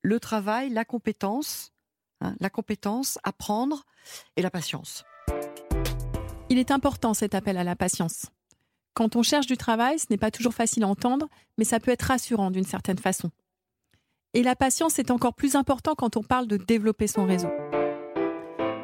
le 0.02 0.20
travail, 0.20 0.68
la 0.68 0.84
compétence, 0.84 1.72
hein, 2.20 2.36
la 2.40 2.50
compétence, 2.50 3.18
apprendre 3.22 3.86
et 4.36 4.42
la 4.42 4.50
patience. 4.50 5.04
Il 6.50 6.58
est 6.58 6.72
important 6.72 7.14
cet 7.14 7.34
appel 7.34 7.56
à 7.56 7.64
la 7.64 7.74
patience. 7.74 8.26
Quand 8.92 9.16
on 9.16 9.22
cherche 9.22 9.46
du 9.46 9.56
travail, 9.56 9.98
ce 9.98 10.06
n'est 10.10 10.18
pas 10.18 10.30
toujours 10.30 10.54
facile 10.54 10.84
à 10.84 10.88
entendre, 10.88 11.28
mais 11.56 11.64
ça 11.64 11.80
peut 11.80 11.90
être 11.90 12.02
rassurant 12.02 12.50
d'une 12.50 12.64
certaine 12.64 12.98
façon. 12.98 13.30
Et 14.34 14.42
la 14.42 14.56
patience 14.56 14.98
est 14.98 15.12
encore 15.12 15.34
plus 15.34 15.54
important 15.54 15.94
quand 15.94 16.16
on 16.16 16.24
parle 16.24 16.48
de 16.48 16.56
développer 16.56 17.06
son 17.06 17.24
réseau. 17.24 17.50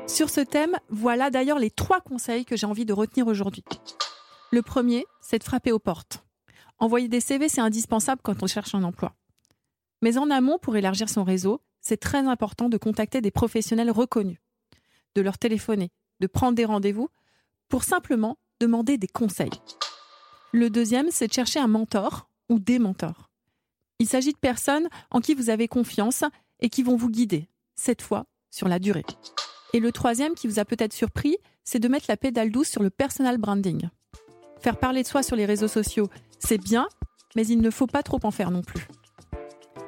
Sur 0.06 0.30
ce 0.30 0.40
thème, 0.40 0.76
voilà 0.88 1.30
d'ailleurs 1.30 1.58
les 1.58 1.70
trois 1.70 2.00
conseils 2.00 2.44
que 2.44 2.56
j'ai 2.56 2.66
envie 2.66 2.84
de 2.84 2.92
retenir 2.92 3.26
aujourd'hui. 3.26 3.64
Le 4.52 4.62
premier, 4.62 5.06
c'est 5.20 5.38
de 5.38 5.44
frapper 5.44 5.72
aux 5.72 5.80
portes. 5.80 6.24
Envoyer 6.78 7.08
des 7.08 7.20
CV, 7.20 7.48
c'est 7.48 7.60
indispensable 7.60 8.20
quand 8.22 8.42
on 8.42 8.46
cherche 8.46 8.74
un 8.74 8.84
emploi. 8.84 9.14
Mais 10.02 10.18
en 10.18 10.30
amont, 10.30 10.58
pour 10.58 10.76
élargir 10.76 11.08
son 11.08 11.24
réseau, 11.24 11.60
c'est 11.80 11.98
très 11.98 12.26
important 12.26 12.68
de 12.68 12.78
contacter 12.78 13.20
des 13.20 13.30
professionnels 13.30 13.90
reconnus, 13.90 14.38
de 15.16 15.20
leur 15.20 15.36
téléphoner, 15.36 15.90
de 16.20 16.26
prendre 16.26 16.54
des 16.54 16.64
rendez-vous 16.64 17.08
pour 17.68 17.82
simplement 17.82 18.38
demander 18.60 18.98
des 18.98 19.08
conseils. 19.08 19.50
Le 20.52 20.70
deuxième, 20.70 21.10
c'est 21.10 21.26
de 21.28 21.32
chercher 21.32 21.58
un 21.58 21.68
mentor 21.68 22.28
ou 22.48 22.58
des 22.58 22.78
mentors. 22.78 23.29
Il 24.00 24.08
s'agit 24.08 24.32
de 24.32 24.38
personnes 24.38 24.88
en 25.10 25.20
qui 25.20 25.34
vous 25.34 25.50
avez 25.50 25.68
confiance 25.68 26.24
et 26.60 26.70
qui 26.70 26.82
vont 26.82 26.96
vous 26.96 27.10
guider, 27.10 27.48
cette 27.76 28.00
fois 28.00 28.24
sur 28.50 28.66
la 28.66 28.78
durée. 28.78 29.04
Et 29.74 29.78
le 29.78 29.92
troisième 29.92 30.34
qui 30.34 30.48
vous 30.48 30.58
a 30.58 30.64
peut-être 30.64 30.94
surpris, 30.94 31.36
c'est 31.64 31.78
de 31.78 31.86
mettre 31.86 32.06
la 32.08 32.16
pédale 32.16 32.50
douce 32.50 32.68
sur 32.68 32.82
le 32.82 32.88
personal 32.88 33.36
branding. 33.36 33.88
Faire 34.58 34.78
parler 34.78 35.02
de 35.02 35.06
soi 35.06 35.22
sur 35.22 35.36
les 35.36 35.44
réseaux 35.44 35.68
sociaux, 35.68 36.08
c'est 36.38 36.58
bien, 36.58 36.88
mais 37.36 37.46
il 37.46 37.60
ne 37.60 37.70
faut 37.70 37.86
pas 37.86 38.02
trop 38.02 38.18
en 38.22 38.30
faire 38.30 38.50
non 38.50 38.62
plus. 38.62 38.88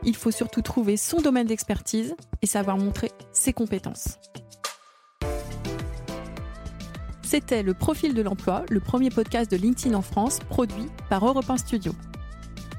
Il 0.04 0.14
faut 0.14 0.30
surtout 0.30 0.62
trouver 0.62 0.98
son 0.98 1.22
domaine 1.22 1.46
d'expertise 1.46 2.14
et 2.42 2.46
savoir 2.46 2.76
montrer 2.76 3.10
ses 3.32 3.54
compétences. 3.54 4.18
C'était 7.22 7.62
le 7.62 7.72
Profil 7.72 8.12
de 8.12 8.20
l'emploi, 8.20 8.66
le 8.68 8.80
premier 8.80 9.08
podcast 9.08 9.50
de 9.50 9.56
LinkedIn 9.56 9.94
en 9.94 10.02
France, 10.02 10.38
produit 10.50 10.88
par 11.08 11.26
Europe 11.26 11.48
1 11.48 11.56
Studio. 11.56 11.94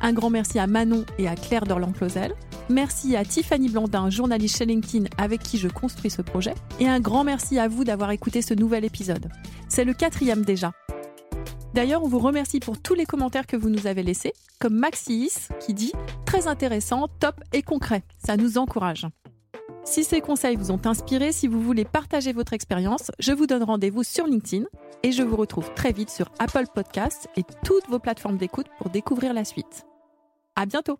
Un 0.06 0.12
grand 0.12 0.30
merci 0.30 0.60
à 0.60 0.68
Manon 0.68 1.06
et 1.18 1.30
à 1.30 1.36
Claire 1.36 1.63
Dorlan-Closel. 1.63 2.34
Merci 2.70 3.16
à 3.16 3.24
Tiffany 3.24 3.70
Blandin, 3.70 4.10
journaliste 4.10 4.58
chez 4.58 4.66
LinkedIn 4.66 5.06
avec 5.18 5.42
qui 5.42 5.58
je 5.58 5.70
construis 5.70 6.12
ce 6.12 6.22
projet. 6.22 6.54
Et 6.82 6.89
un 6.89 7.00
grand 7.00 7.24
merci 7.24 7.58
à 7.58 7.70
vous 7.70 7.86
d'avoir 7.86 8.12
écouté 8.12 8.42
ce 8.42 8.54
nouvel 8.54 8.84
épisode. 8.84 9.30
C'est 9.70 9.86
le 9.86 9.94
quatrième 9.94 10.44
déjà. 10.44 10.74
D'ailleurs, 11.74 12.04
on 12.04 12.10
vous 12.10 12.20
remercie 12.20 12.60
pour 12.60 12.82
tous 12.82 12.96
les 12.96 13.06
commentaires 13.06 13.48
que 13.48 13.56
vous 13.56 13.70
nous 13.70 13.88
avez 13.88 14.04
laissés, 14.04 14.34
comme 14.60 14.76
Maxis 14.76 15.48
qui 15.62 15.74
dit 15.74 15.94
très 16.26 16.48
intéressant, 16.48 17.08
top 17.22 17.39
et 17.54 17.62
concret. 17.62 18.04
Ça 18.26 18.36
nous 18.36 18.58
encourage. 18.58 19.08
Si 19.86 20.04
ces 20.04 20.20
conseils 20.20 20.58
vous 20.58 20.72
ont 20.72 20.82
inspiré, 20.84 21.32
si 21.32 21.48
vous 21.48 21.62
voulez 21.62 21.86
partager 21.86 22.34
votre 22.34 22.52
expérience, 22.52 23.10
je 23.20 23.32
vous 23.32 23.48
donne 23.48 23.63
rendez-vous 23.63 24.04
sur 24.04 24.28
LinkedIn 24.28 24.66
et 25.04 25.13
je 25.13 25.24
vous 25.24 25.38
retrouve 25.38 25.74
très 25.76 25.94
vite 25.94 26.10
sur 26.10 26.30
Apple 26.39 26.66
Podcasts 26.76 27.30
et 27.38 27.44
toutes 27.63 27.88
vos 27.88 28.00
plateformes 28.00 28.38
d'écoute 28.38 28.68
pour 28.78 28.89
découvrir 28.89 29.34
la 29.34 29.46
suite. 29.46 29.86
À 30.56 30.66
bientôt! 30.66 31.00